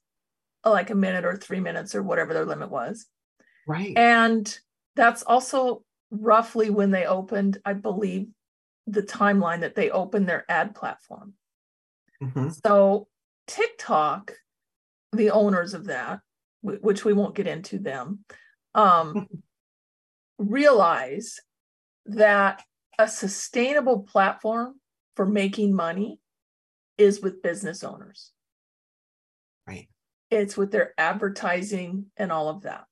[0.65, 3.06] like a minute or three minutes or whatever their limit was.
[3.67, 3.97] Right.
[3.97, 4.58] And
[4.95, 8.28] that's also roughly when they opened, I believe,
[8.88, 11.34] the timeline that they opened their ad platform.
[12.21, 12.49] Mm-hmm.
[12.65, 13.08] So
[13.47, 14.34] TikTok,
[15.13, 16.19] the owners of that,
[16.62, 18.25] which we won't get into them,
[18.75, 19.28] um,
[20.38, 21.39] realize
[22.06, 22.63] that
[22.98, 24.79] a sustainable platform
[25.20, 26.17] for making money
[26.98, 28.32] is with business owners.
[29.67, 29.90] Right.
[30.32, 32.86] It's with their advertising and all of that.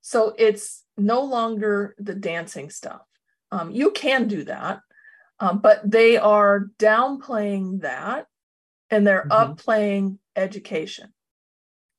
[0.00, 3.02] So it's no longer the dancing stuff.
[3.52, 4.80] Um, you can do that,
[5.38, 8.26] um, but they are downplaying that
[8.90, 9.52] and they're mm-hmm.
[9.52, 11.12] upplaying education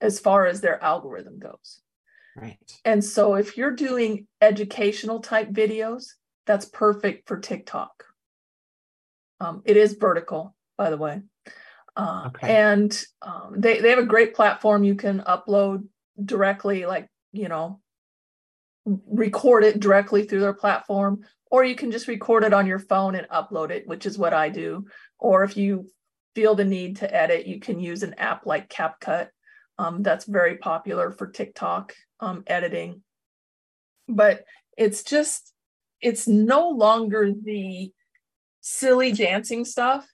[0.02, 1.80] as far as their algorithm goes.
[2.36, 2.58] Right.
[2.84, 6.08] And so if you're doing educational type videos,
[6.46, 8.11] that's perfect for TikTok.
[9.42, 11.22] Um, it is vertical, by the way.
[11.96, 12.56] Uh, okay.
[12.56, 14.84] And um, they, they have a great platform.
[14.84, 15.88] You can upload
[16.24, 17.82] directly, like, you know,
[18.86, 23.16] record it directly through their platform, or you can just record it on your phone
[23.16, 24.86] and upload it, which is what I do.
[25.18, 25.90] Or if you
[26.36, 29.30] feel the need to edit, you can use an app like CapCut.
[29.78, 33.02] Um, that's very popular for TikTok um, editing.
[34.08, 34.46] But
[34.78, 35.52] it's just,
[36.00, 37.92] it's no longer the
[38.62, 40.08] silly dancing stuff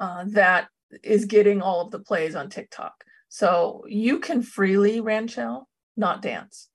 [0.00, 0.68] uh, that
[1.02, 3.04] is getting all of the plays on TikTok.
[3.28, 6.68] So you can freely, Ranchelle, not dance.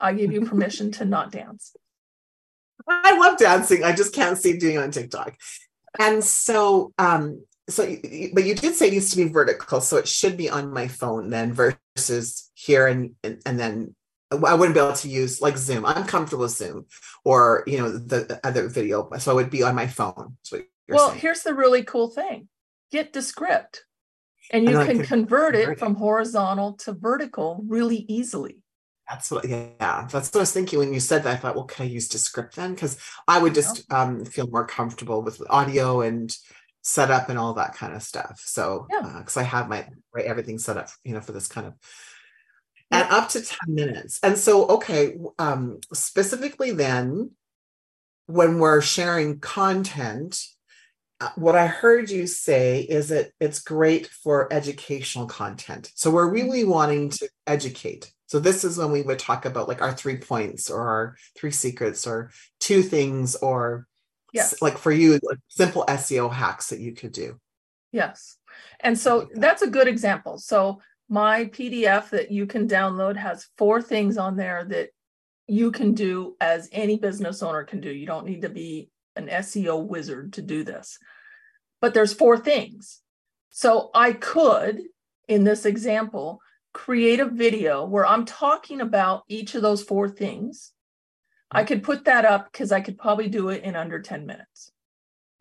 [0.00, 1.74] I give you permission to not dance.
[2.88, 3.84] I love dancing.
[3.84, 5.36] I just can't see doing on TikTok.
[5.98, 7.84] And so, um, so,
[8.32, 10.88] but you did say it needs to be vertical, so it should be on my
[10.88, 13.94] phone then versus here, and and, and then
[14.30, 15.86] I wouldn't be able to use like Zoom.
[15.86, 16.86] I'm comfortable with Zoom
[17.24, 20.36] or you know the other video, so it would be on my phone.
[20.88, 21.20] well, saying.
[21.20, 22.48] here's the really cool thing:
[22.92, 23.84] get Descript,
[24.50, 28.62] and you and can, can convert, convert it from horizontal to vertical really easily.
[29.08, 31.32] That's what, yeah, that's what I was thinking when you said that.
[31.32, 32.74] I thought, well, can I use Descript then?
[32.74, 36.36] Because I would just um, feel more comfortable with audio and
[36.82, 38.42] setup and all that kind of stuff.
[38.44, 39.42] So, because yeah.
[39.42, 41.74] uh, I have my right everything set up, you know, for this kind of
[42.90, 44.18] and up to 10 minutes.
[44.22, 47.32] And so, okay, um, specifically then,
[48.26, 50.42] when we're sharing content,
[51.20, 55.90] uh, what I heard you say is that it's great for educational content.
[55.94, 56.34] So we're mm-hmm.
[56.34, 58.12] really wanting to educate.
[58.26, 61.50] So this is when we would talk about like our three points or our three
[61.50, 62.30] secrets or
[62.60, 63.86] two things or
[64.32, 64.60] yes.
[64.60, 67.40] like for you, like simple SEO hacks that you could do.
[67.90, 68.36] Yes.
[68.80, 70.38] And so that's a good example.
[70.38, 74.90] So my PDF that you can download has four things on there that
[75.46, 77.90] you can do as any business owner can do.
[77.90, 80.98] You don't need to be an SEO wizard to do this.
[81.80, 83.00] But there's four things.
[83.50, 84.82] So I could,
[85.26, 86.40] in this example,
[86.74, 90.72] create a video where I'm talking about each of those four things.
[91.50, 94.70] I could put that up because I could probably do it in under 10 minutes.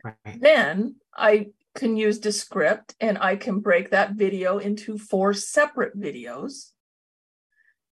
[0.03, 0.15] Right.
[0.39, 1.47] Then I
[1.77, 6.71] can use Descript and I can break that video into four separate videos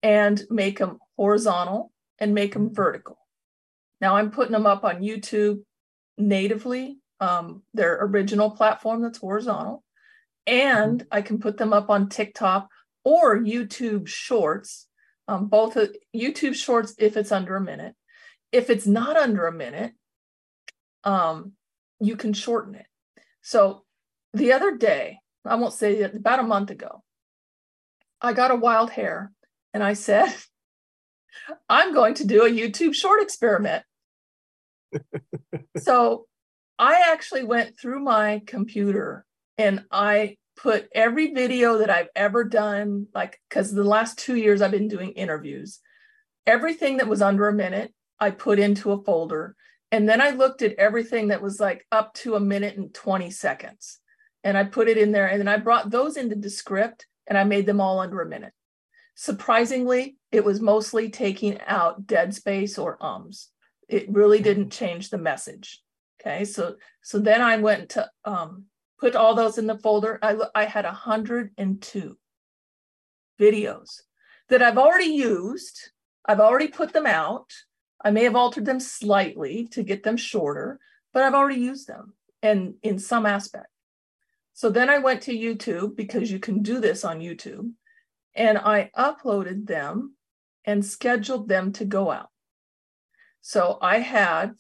[0.02, 3.18] and make them horizontal and make them vertical.
[4.00, 5.64] Now I'm putting them up on YouTube
[6.18, 9.84] natively, um, their original platform that's horizontal,
[10.48, 12.70] and I can put them up on TikTok
[13.04, 14.88] or YouTube Shorts.
[15.28, 15.78] Um, both
[16.16, 17.96] YouTube Shorts if it's under a minute.
[18.52, 19.94] If it's not under a minute,
[21.04, 21.54] um,
[22.00, 22.86] you can shorten it.
[23.42, 23.84] So
[24.34, 27.04] the other day, I won't say it, about a month ago,
[28.22, 29.32] I got a wild hair
[29.74, 30.34] and I said,
[31.70, 33.84] I'm going to do a YouTube short experiment.
[35.78, 36.28] so
[36.78, 39.26] I actually went through my computer
[39.58, 44.62] and I put every video that I've ever done, like, because the last two years
[44.62, 45.80] I've been doing interviews,
[46.46, 49.56] everything that was under a minute, I put into a folder.
[49.92, 53.30] And then I looked at everything that was like up to a minute and 20
[53.30, 54.00] seconds.
[54.44, 55.28] And I put it in there.
[55.28, 58.54] And then I brought those into Descript and I made them all under a minute.
[59.16, 63.50] Surprisingly, it was mostly taking out dead space or ums.
[63.88, 65.82] It really didn't change the message.
[66.20, 68.66] Okay, so so then I went to um,
[69.00, 70.20] put all those in the folder.
[70.22, 72.18] I, I had 102
[73.39, 74.02] videos
[74.50, 75.92] that I've already used.
[76.26, 77.52] I've already put them out.
[78.04, 80.80] I may have altered them slightly to get them shorter,
[81.14, 83.68] but I've already used them and in some aspect.
[84.54, 87.72] So then I went to YouTube because you can do this on YouTube
[88.36, 90.16] and I uploaded them
[90.66, 92.30] and scheduled them to go out.
[93.41, 94.54] So I had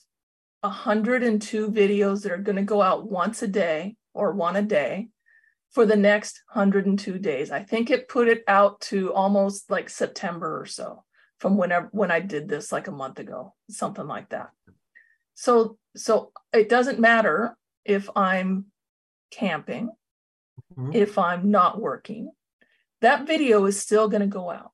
[0.61, 5.09] 102 videos that are going to go out once a day or one a day
[5.71, 7.51] for the next 102 days.
[7.51, 11.03] I think it put it out to almost like September or so
[11.41, 14.51] from whenever when I did this like a month ago, something like that.
[15.33, 18.65] So so it doesn't matter if I'm
[19.31, 19.89] camping,
[20.77, 20.93] mm-hmm.
[20.93, 22.31] if I'm not working,
[23.01, 24.71] that video is still going to go out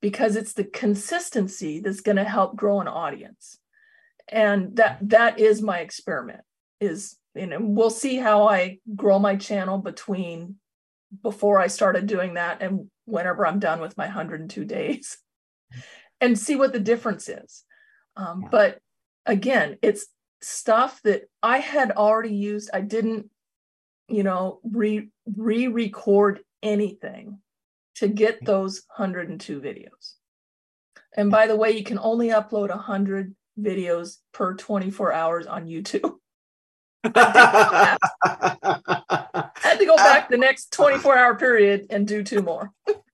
[0.00, 3.58] because it's the consistency that's going to help grow an audience.
[4.28, 6.40] And that that is my experiment
[6.80, 10.56] is you know we'll see how I grow my channel between
[11.22, 15.18] before I started doing that and whenever I'm done with my 102 days
[16.20, 17.64] and see what the difference is.
[18.16, 18.48] Um, yeah.
[18.50, 18.78] But
[19.26, 20.06] again, it's
[20.40, 22.70] stuff that I had already used.
[22.72, 23.30] I didn't,
[24.08, 27.38] you know, re re record anything
[27.96, 30.14] to get those 102 videos.
[31.16, 36.14] And by the way, you can only upload 100 videos per 24 hours on YouTube.
[37.04, 37.96] I
[39.56, 42.72] had to go back the next 24 hour period and do two more.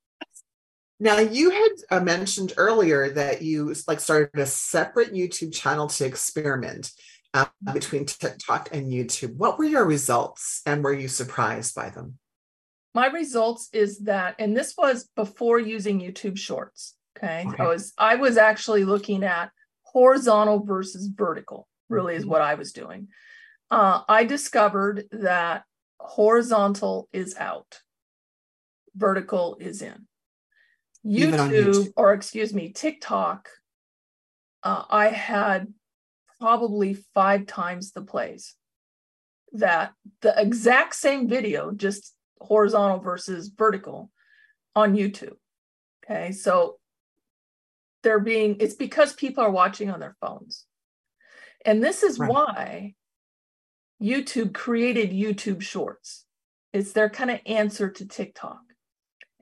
[1.00, 6.04] Now you had uh, mentioned earlier that you like started a separate YouTube channel to
[6.04, 6.92] experiment
[7.34, 9.34] uh, between TikTok and YouTube.
[9.36, 12.18] What were your results, and were you surprised by them?
[12.94, 16.94] My results is that, and this was before using YouTube Shorts.
[17.18, 17.62] Okay, okay.
[17.62, 19.50] I was I was actually looking at
[19.82, 21.66] horizontal versus vertical.
[21.88, 22.30] Really, is mm-hmm.
[22.30, 23.08] what I was doing.
[23.68, 25.64] Uh, I discovered that
[25.98, 27.80] horizontal is out,
[28.94, 30.06] vertical is in.
[31.04, 33.48] YouTube, YouTube, or excuse me, TikTok,
[34.62, 35.72] uh, I had
[36.40, 38.54] probably five times the plays
[39.52, 44.10] that the exact same video, just horizontal versus vertical
[44.74, 45.36] on YouTube.
[46.04, 46.32] Okay.
[46.32, 46.78] So
[48.02, 50.66] they're being, it's because people are watching on their phones.
[51.64, 52.30] And this is right.
[52.30, 52.94] why
[54.02, 56.24] YouTube created YouTube Shorts.
[56.72, 58.60] It's their kind of answer to TikTok.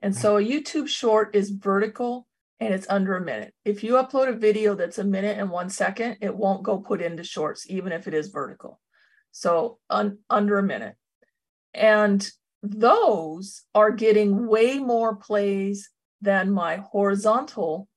[0.03, 2.27] And so a YouTube short is vertical
[2.59, 3.53] and it's under a minute.
[3.63, 7.01] If you upload a video that's a minute and one second, it won't go put
[7.01, 8.81] into shorts, even if it is vertical.
[9.31, 10.95] So un- under a minute.
[11.73, 12.29] And
[12.61, 15.89] those are getting way more plays
[16.21, 17.87] than my horizontal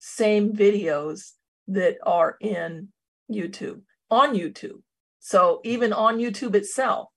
[0.00, 1.30] same videos
[1.68, 2.88] that are in
[3.30, 4.82] YouTube, on YouTube.
[5.20, 7.08] So even on YouTube itself,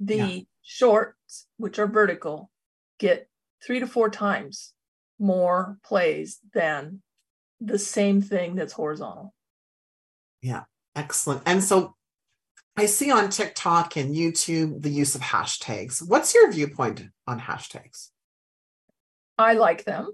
[0.00, 0.40] the yeah.
[0.62, 2.50] shorts, which are vertical,
[2.98, 3.28] get
[3.64, 4.72] three to four times
[5.18, 7.02] more plays than
[7.60, 9.34] the same thing that's horizontal.
[10.42, 11.42] Yeah, excellent.
[11.46, 11.96] And so
[12.76, 16.06] I see on TikTok and YouTube the use of hashtags.
[16.06, 18.10] What's your viewpoint on hashtags?
[19.36, 20.12] I like them.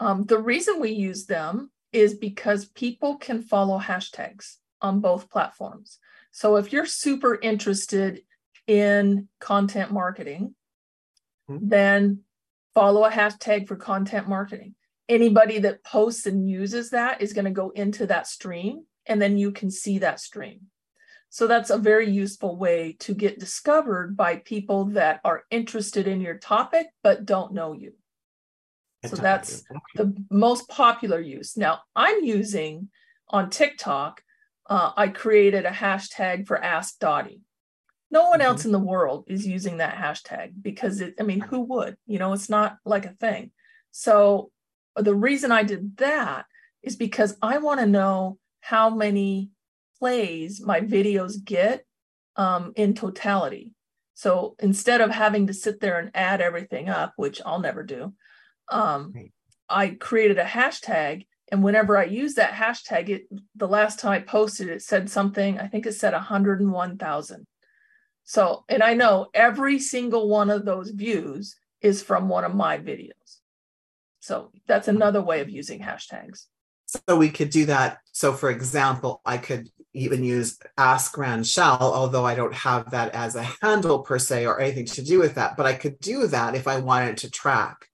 [0.00, 5.98] Um, the reason we use them is because people can follow hashtags on both platforms.
[6.30, 8.22] So if you're super interested
[8.66, 10.54] in content marketing,
[11.50, 11.68] mm-hmm.
[11.68, 12.20] then
[12.78, 14.74] follow a hashtag for content marketing.
[15.08, 19.36] Anybody that posts and uses that is going to go into that stream, and then
[19.36, 20.60] you can see that stream.
[21.28, 26.20] So that's a very useful way to get discovered by people that are interested in
[26.20, 27.94] your topic but don't know you.
[29.04, 29.62] So that's
[29.94, 31.56] the most popular use.
[31.56, 32.90] Now I'm using
[33.28, 34.22] on TikTok,
[34.68, 37.40] uh, I created a hashtag for Ask Dotty.
[38.10, 38.68] No one else mm-hmm.
[38.68, 41.96] in the world is using that hashtag because it, I mean, who would?
[42.06, 43.50] You know, it's not like a thing.
[43.90, 44.50] So
[44.96, 46.46] the reason I did that
[46.82, 49.50] is because I want to know how many
[49.98, 51.84] plays my videos get
[52.36, 53.74] um, in totality.
[54.14, 58.14] So instead of having to sit there and add everything up, which I'll never do,
[58.70, 59.12] um,
[59.68, 61.26] I created a hashtag.
[61.50, 63.22] And whenever I use that hashtag, it
[63.54, 65.58] the last time I posted, it said something.
[65.58, 67.46] I think it said 101,000.
[68.28, 72.76] So, and I know every single one of those views is from one of my
[72.76, 73.38] videos.
[74.20, 74.96] So that's mm-hmm.
[74.96, 76.44] another way of using hashtags.
[76.84, 78.00] So we could do that.
[78.12, 83.34] So, for example, I could even use Ask Ranchelle, although I don't have that as
[83.34, 85.56] a handle per se or anything to do with that.
[85.56, 87.86] But I could do that if I wanted to track.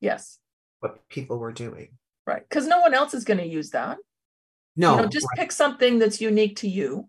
[0.00, 0.40] Yes.
[0.80, 1.90] What people were doing.
[2.26, 2.42] Right.
[2.42, 3.98] Because no one else is going to use that.
[4.74, 4.96] No.
[4.96, 5.42] You know, just right.
[5.42, 7.08] pick something that's unique to you.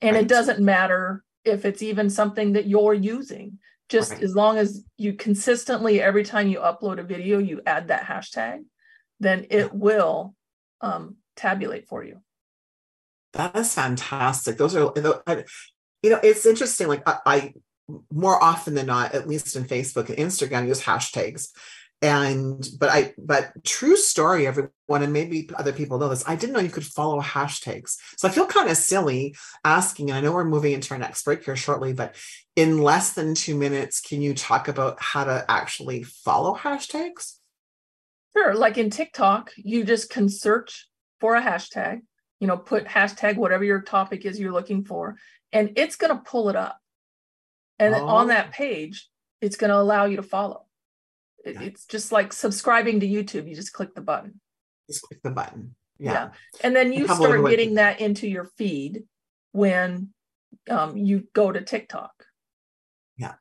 [0.00, 0.24] And right.
[0.24, 3.58] it doesn't matter if it's even something that you're using.
[3.88, 4.22] Just right.
[4.22, 8.64] as long as you consistently every time you upload a video you add that hashtag
[9.20, 10.34] then it will
[10.80, 12.20] um, tabulate for you.
[13.34, 14.56] That is fantastic.
[14.56, 17.54] Those are you know it's interesting like I, I
[18.12, 21.48] more often than not at least in facebook and instagram use hashtags
[22.04, 26.52] and but i but true story everyone and maybe other people know this i didn't
[26.52, 27.96] know you could follow hashtags.
[28.18, 29.34] So i feel kind of silly
[29.64, 32.14] asking and i know we're moving into our next break here shortly but
[32.56, 37.38] in less than two minutes can you talk about how to actually follow hashtags?
[38.36, 40.86] Sure like in tiktok you just can search
[41.20, 42.02] for a hashtag
[42.38, 45.16] you know put hashtag whatever your topic is you're looking for
[45.54, 46.78] and it's going to pull it up.
[47.78, 48.06] And oh.
[48.06, 48.52] on that oh.
[48.52, 49.08] page
[49.40, 50.66] it's going to allow you to follow
[51.44, 53.48] it, it's just like subscribing to YouTube.
[53.48, 54.40] You just click the button.
[54.88, 55.74] Just click the button.
[55.98, 56.12] Yeah.
[56.12, 56.30] yeah.
[56.62, 59.04] And then you start getting that into your feed
[59.52, 60.10] when
[60.68, 62.12] um, you go to TikTok.
[63.16, 63.34] Yeah.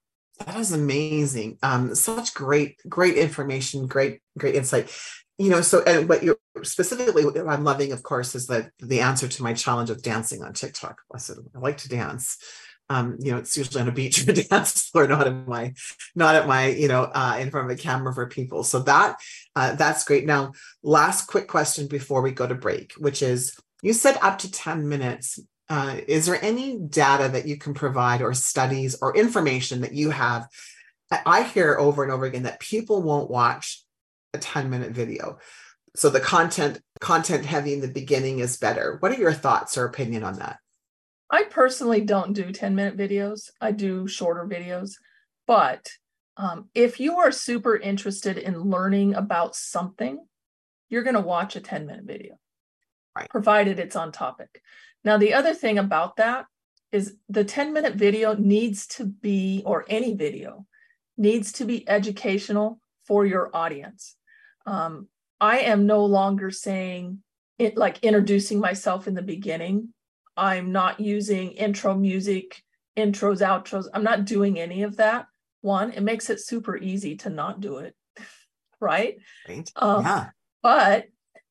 [0.45, 1.57] That is amazing.
[1.63, 4.95] Um, such great, great information, great, great insight.
[5.37, 9.01] You know, so and what you're specifically what I'm loving, of course, is that the
[9.01, 11.01] answer to my challenge of dancing on TikTok.
[11.13, 12.37] I said I like to dance
[12.89, 15.73] um, you know, it's usually on a beach or a dance floor, not in my,
[16.15, 18.63] not at my, you know, uh, in front of a camera for people.
[18.63, 19.17] So that,
[19.55, 20.25] uh, that's great.
[20.25, 20.53] Now,
[20.83, 24.87] last quick question before we go to break, which is, you said up to 10
[24.87, 25.39] minutes.
[25.69, 30.09] uh, is there any data that you can provide or studies or information that you
[30.09, 30.47] have?
[31.25, 33.83] I hear over and over again that people won't watch
[34.33, 35.39] a 10 minute video.
[35.95, 38.97] So the content content heavy in the beginning is better.
[38.99, 40.57] What are your thoughts or opinion on that?
[41.33, 43.49] I personally don't do 10 minute videos.
[43.59, 44.91] I do shorter videos.
[45.47, 45.89] But
[46.37, 50.23] um, if you are super interested in learning about something,
[50.89, 52.37] you're going to watch a 10 minute video,
[53.17, 53.27] right.
[53.31, 54.61] provided it's on topic.
[55.03, 56.45] Now, the other thing about that
[56.91, 60.67] is the 10 minute video needs to be, or any video
[61.17, 64.17] needs to be educational for your audience.
[64.67, 65.07] Um,
[65.41, 67.23] I am no longer saying
[67.57, 69.95] it like introducing myself in the beginning.
[70.35, 72.63] I'm not using intro music,
[72.97, 73.85] intros, outros.
[73.93, 75.27] I'm not doing any of that.
[75.61, 77.95] One, it makes it super easy to not do it,
[78.79, 79.17] right?
[79.47, 79.71] Right.
[79.75, 80.29] Um, yeah.
[80.61, 81.05] But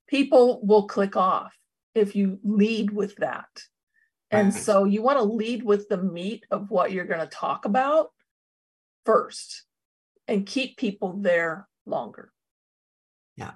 [0.09, 1.53] people will click off
[1.95, 3.49] if you lead with that.
[4.31, 4.63] And right.
[4.63, 8.11] so you want to lead with the meat of what you're going to talk about
[9.05, 9.65] first
[10.27, 12.33] and keep people there longer.
[13.37, 13.53] Yeah,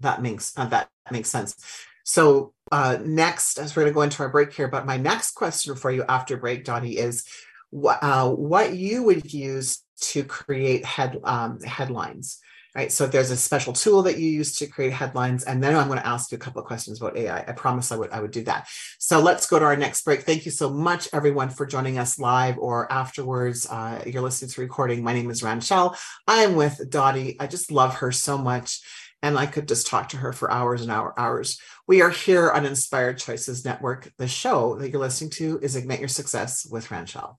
[0.00, 1.56] that makes uh, that makes sense.
[2.04, 5.32] So uh, next, as we're going to go into our break here, but my next
[5.32, 7.24] question for you after break, Dotty, is
[7.70, 12.40] what uh, what you would use to create head um, headlines
[12.74, 12.90] right?
[12.90, 16.00] So there's a special tool that you use to create headlines, and then I'm going
[16.00, 17.38] to ask you a couple of questions about AI.
[17.46, 18.68] I promise I would I would do that.
[18.98, 20.22] So let's go to our next break.
[20.22, 23.66] Thank you so much, everyone, for joining us live or afterwards.
[23.70, 25.04] Uh, you're listening to recording.
[25.04, 25.96] My name is Ranchelle.
[26.26, 27.36] I am with Dotty.
[27.38, 28.80] I just love her so much.
[29.22, 31.58] And I could just talk to her for hours and hour, hours.
[31.86, 34.10] We are here on Inspired Choices Network.
[34.16, 37.38] The show that you're listening to is Ignite Your Success with Ranchelle.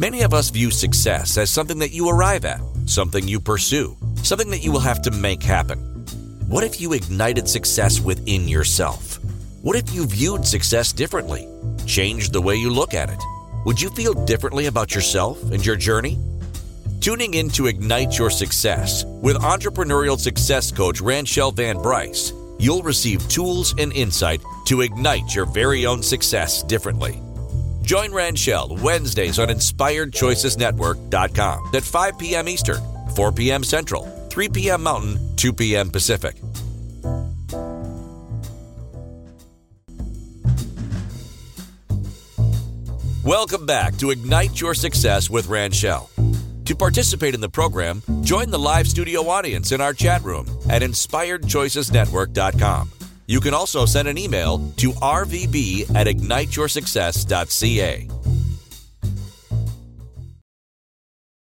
[0.00, 4.50] Many of us view success as something that you arrive at, something you pursue, something
[4.50, 5.78] that you will have to make happen.
[6.48, 9.20] What if you ignited success within yourself?
[9.62, 11.46] What if you viewed success differently,
[11.86, 13.22] changed the way you look at it?
[13.64, 16.18] Would you feel differently about yourself and your journey?
[17.00, 23.26] Tuning in to Ignite Your Success with entrepreneurial success coach Ranchelle Van Bryce, you'll receive
[23.28, 27.22] tools and insight to ignite your very own success differently.
[27.82, 32.48] Join Ranchelle Wednesdays on InspiredChoicesNetwork.com at 5 p.m.
[32.48, 32.82] Eastern,
[33.16, 33.64] 4 p.m.
[33.64, 34.82] Central, 3 p.m.
[34.82, 35.90] Mountain, 2 p.m.
[35.90, 36.36] Pacific.
[43.24, 46.08] Welcome back to Ignite Your Success with Ranchelle.
[46.70, 50.82] To participate in the program, join the live studio audience in our chat room at
[50.82, 52.92] InspiredChoicesNetwork.com.
[53.26, 58.08] You can also send an email to rvb at igniteyoursuccess.ca.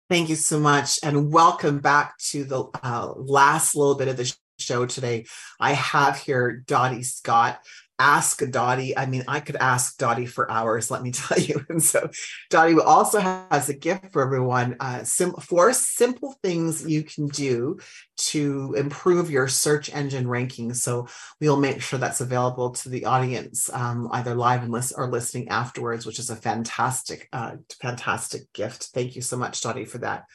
[0.08, 4.32] Thank you so much, and welcome back to the uh, last little bit of the
[4.60, 5.26] show today.
[5.60, 7.58] I have here Dotty Scott
[8.00, 8.98] ask Dotty.
[8.98, 11.66] I mean, I could ask Dotty for hours, let me tell you.
[11.70, 12.10] And so
[12.50, 14.76] Dotty also has a gift for everyone.
[14.80, 17.80] Uh, sim- four simple things you can do
[18.18, 20.74] to improve your search engine ranking.
[20.74, 21.08] So
[21.40, 25.50] we'll make sure that's available to the audience, um, either live and list or listening
[25.50, 28.90] afterwards, which is a fantastic, uh, fantastic gift.
[28.94, 30.26] Thank you so much, Dotty, for that.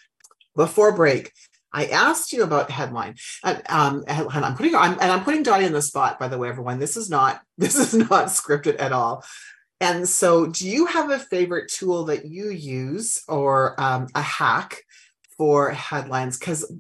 [0.57, 1.33] Before break,
[1.73, 3.17] I asked you about headline.
[3.45, 6.19] And, um, and I'm putting I'm, and I'm putting Dotty in the spot.
[6.19, 9.25] By the way, everyone, this is not this is not scripted at all.
[9.81, 14.83] And so, do you have a favorite tool that you use or um, a hack
[15.39, 16.39] for headlines?
[16.39, 16.71] Because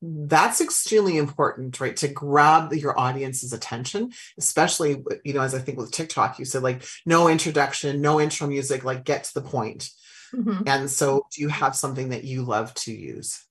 [0.00, 1.96] that's extremely important, right?
[1.96, 6.62] To grab your audience's attention, especially, you know, as I think with TikTok, you said
[6.62, 9.90] like no introduction, no intro music, like get to the point.
[10.34, 10.62] Mm-hmm.
[10.66, 13.44] And so, do you have something that you love to use?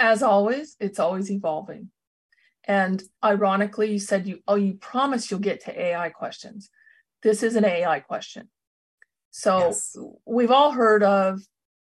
[0.00, 1.90] As always, it's always evolving.
[2.64, 6.68] And ironically, you said you, oh, you promise you'll get to AI questions.
[7.22, 8.48] This is an AI question.
[9.30, 9.96] So yes.
[10.24, 11.40] we've all heard of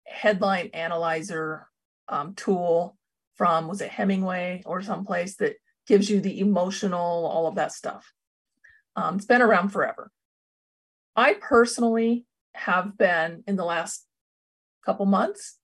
[0.06, 1.66] headline analyzer
[2.08, 2.96] um, tool
[3.34, 5.56] from, was it Hemingway or someplace that
[5.86, 8.12] gives you the emotional, all of that stuff.
[8.94, 10.10] Um, it's been around forever.
[11.16, 14.04] I personally have been in the last
[14.84, 15.58] couple months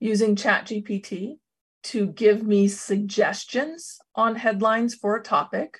[0.00, 1.38] using ChatGPT
[1.84, 5.78] to give me suggestions on headlines for a topic.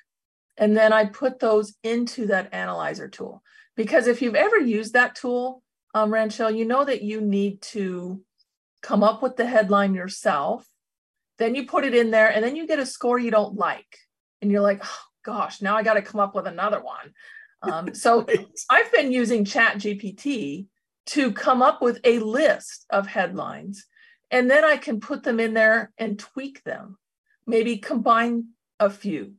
[0.57, 3.43] And then I put those into that analyzer tool.
[3.77, 5.63] Because if you've ever used that tool,
[5.95, 8.21] um, Ranchelle, you know that you need to
[8.83, 10.67] come up with the headline yourself.
[11.39, 13.99] Then you put it in there, and then you get a score you don't like.
[14.43, 17.13] And you're like, oh, gosh, now I got to come up with another one.
[17.63, 18.47] Um, so right.
[18.71, 20.67] I've been using Chat GPT
[21.07, 23.87] to come up with a list of headlines
[24.31, 26.99] and then I can put them in there and tweak them,
[27.47, 28.49] maybe combine
[28.79, 29.35] a few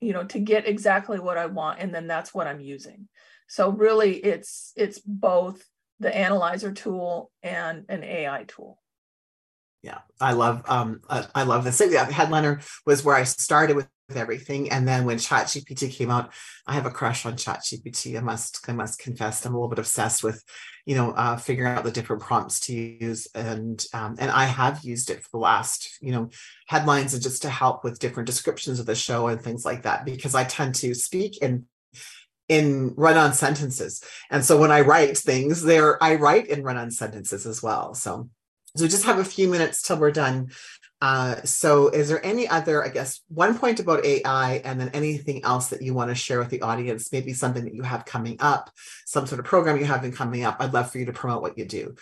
[0.00, 3.08] you know, to get exactly what I want, and then that's what I'm using.
[3.48, 5.64] So really, it's it's both
[6.00, 8.80] the analyzer tool and an AI tool.
[9.82, 11.82] Yeah, I love um uh, I love this.
[11.84, 16.32] Yeah, Headliner was where I started with everything, and then when ChatGPT came out,
[16.66, 18.16] I have a crush on ChatGPT.
[18.16, 20.42] I must I must confess, I'm a little bit obsessed with,
[20.86, 24.82] you know, uh, figuring out the different prompts to use, and um, and I have
[24.82, 26.30] used it for the last, you know,
[26.66, 30.04] headlines and just to help with different descriptions of the show and things like that
[30.04, 31.66] because I tend to speak in
[32.48, 37.46] in run-on sentences, and so when I write things, there I write in run-on sentences
[37.46, 37.94] as well.
[37.94, 38.30] So
[38.76, 40.50] so we just have a few minutes till we're done.
[41.00, 45.44] Uh, so is there any other, I guess, one point about AI and then anything
[45.44, 47.12] else that you want to share with the audience?
[47.12, 48.70] Maybe something that you have coming up,
[49.06, 50.56] some sort of program you have been coming up.
[50.58, 51.94] I'd love for you to promote what you do.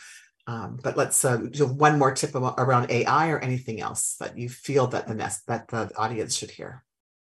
[0.46, 4.38] Um, but let's uh, do one more tip about, around AI or anything else that
[4.38, 6.84] you feel that the nest that the audience should hear.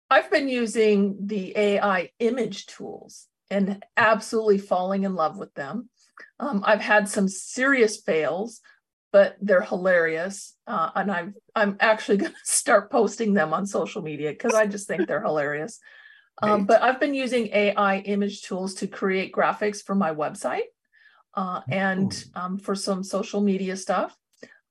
[0.09, 5.89] I've been using the AI image tools and absolutely falling in love with them.
[6.39, 8.61] Um, I've had some serious fails
[9.11, 10.55] but they're hilarious.
[10.65, 14.67] Uh, and I'm I'm actually going to start posting them on social media because I
[14.67, 15.79] just think they're hilarious.
[16.39, 20.69] Um, but I've been using AI image tools to create graphics for my website
[21.33, 24.15] uh, and um, for some social media stuff.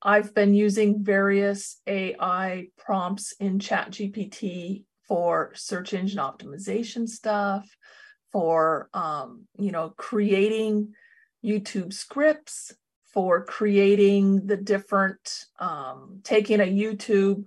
[0.01, 7.68] I've been using various AI prompts in ChatGPT for search engine optimization stuff,
[8.32, 10.95] for um, you know creating
[11.45, 12.74] YouTube scripts,
[13.17, 17.47] for creating the different, um, taking a YouTube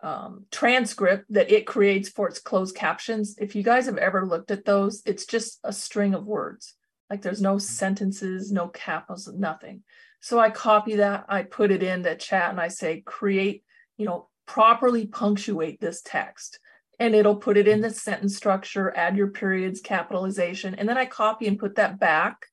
[0.00, 3.36] um, transcript that it creates for its closed captions.
[3.38, 6.76] If you guys have ever looked at those, it's just a string of words.
[7.10, 9.82] Like there's no sentences, no capitals, nothing.
[10.22, 13.64] So I copy that, I put it in the chat and I say, create,
[13.98, 16.58] you know, properly punctuate this text.
[16.98, 20.74] And it'll put it in the sentence structure, add your periods, capitalization.
[20.74, 22.46] And then I copy and put that back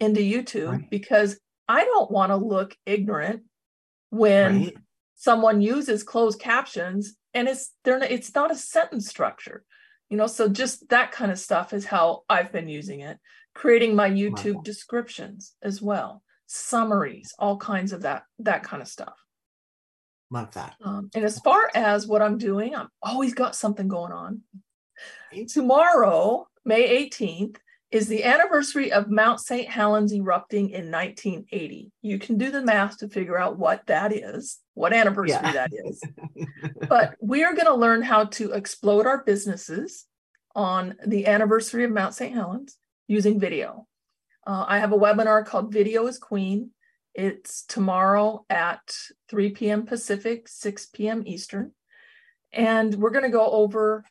[0.00, 0.90] into YouTube right.
[0.90, 1.38] because
[1.68, 3.42] I don't want to look ignorant
[4.10, 4.76] when right.
[5.14, 9.64] someone uses closed captions and it's they're not, it's not a sentence structure.
[10.10, 13.18] You know, so just that kind of stuff is how I've been using it,
[13.54, 14.62] creating my YouTube wow.
[14.62, 19.18] descriptions as well, summaries, all kinds of that that kind of stuff.
[20.30, 20.74] Love that.
[20.82, 24.42] Um, and as far as what I'm doing, I'm always got something going on.
[25.48, 27.56] Tomorrow, May 18th,
[27.90, 29.68] is the anniversary of Mount St.
[29.68, 31.92] Helens erupting in 1980.
[32.02, 35.52] You can do the math to figure out what that is, what anniversary yeah.
[35.52, 36.02] that is.
[36.88, 40.06] but we are going to learn how to explode our businesses
[40.54, 42.34] on the anniversary of Mount St.
[42.34, 42.76] Helens
[43.06, 43.86] using video.
[44.46, 46.70] Uh, I have a webinar called Video is Queen.
[47.14, 48.92] It's tomorrow at
[49.28, 49.86] 3 p.m.
[49.86, 51.22] Pacific, 6 p.m.
[51.26, 51.72] Eastern.
[52.52, 54.04] And we're going to go over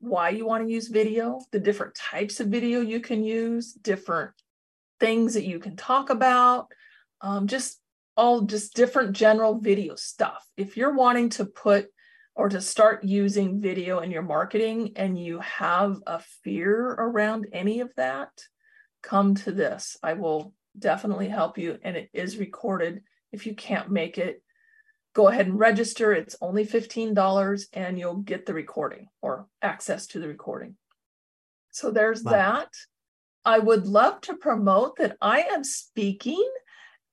[0.00, 4.32] why you want to use video, the different types of video you can use, different
[4.98, 6.68] things that you can talk about,
[7.20, 7.80] um, just
[8.16, 10.44] all just different general video stuff.
[10.56, 11.88] If you're wanting to put
[12.34, 17.80] or to start using video in your marketing and you have a fear around any
[17.80, 18.30] of that,
[19.02, 19.96] come to this.
[20.02, 23.02] I will definitely help you, and it is recorded.
[23.32, 24.42] If you can't make it,
[25.14, 26.12] go ahead and register.
[26.12, 30.76] It's only $15 and you'll get the recording or access to the recording.
[31.70, 32.32] So there's wow.
[32.32, 32.68] that.
[33.44, 36.46] I would love to promote that I am speaking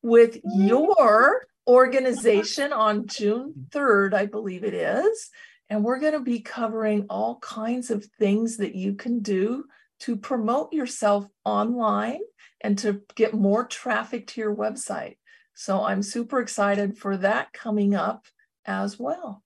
[0.02, 5.30] with your organization on June 3rd, I believe it is.
[5.70, 9.66] And we're going to be covering all kinds of things that you can do
[10.02, 12.20] to promote yourself online
[12.62, 15.18] and to get more traffic to your website.
[15.60, 18.26] So I'm super excited for that coming up
[18.64, 19.42] as well.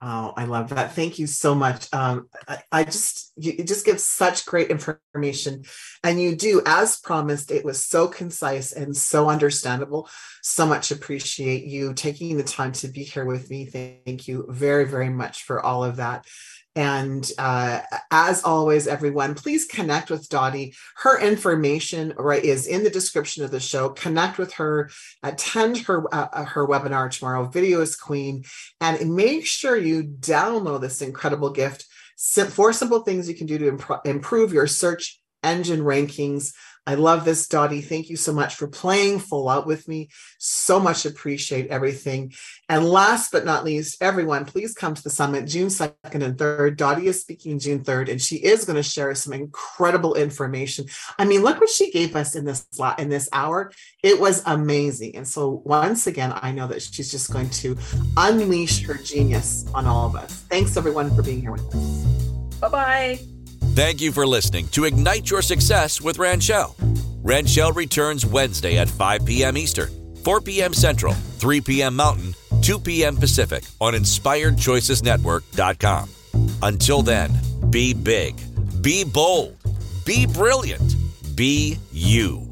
[0.00, 0.94] Oh, I love that.
[0.94, 1.86] Thank you so much.
[1.92, 5.64] Um, I, I, just, you, you just give such great information.
[6.02, 10.08] And you do, as promised, it was so concise and so understandable.
[10.40, 13.66] So much appreciate you taking the time to be here with me.
[13.66, 16.26] Thank you very, very much for all of that.
[16.74, 20.74] And uh, as always, everyone, please connect with Dotty.
[20.96, 23.90] Her information right is in the description of the show.
[23.90, 24.90] Connect with her,
[25.22, 27.44] attend her uh, uh her webinar tomorrow.
[27.44, 28.44] Video is Queen,
[28.80, 31.84] and make sure you download this incredible gift.
[32.16, 36.54] Four simple things you can do to imp- improve your search engine rankings
[36.86, 37.80] I love this, Dotty.
[37.80, 40.08] Thank you so much for playing full out with me.
[40.38, 42.32] So much appreciate everything.
[42.68, 46.76] And last but not least, everyone, please come to the summit June 2nd and 3rd.
[46.76, 50.86] Dotty is speaking June 3rd, and she is going to share some incredible information.
[51.18, 53.70] I mean, look what she gave us in this lot in this hour.
[54.02, 55.16] It was amazing.
[55.16, 57.76] And so once again, I know that she's just going to
[58.16, 60.32] unleash her genius on all of us.
[60.50, 62.58] Thanks everyone for being here with us.
[62.60, 63.41] Bye-bye.
[63.74, 66.76] Thank you for listening to Ignite Your Success with Ranchelle.
[67.22, 69.56] Ranchelle returns Wednesday at 5 p.m.
[69.56, 69.88] Eastern,
[70.24, 70.74] 4 p.m.
[70.74, 71.96] Central, 3 p.m.
[71.96, 73.16] Mountain, 2 p.m.
[73.16, 76.08] Pacific on InspiredChoicesNetwork.com.
[76.62, 77.32] Until then,
[77.70, 78.36] be big,
[78.82, 79.56] be bold,
[80.04, 80.94] be brilliant,
[81.34, 82.51] be you.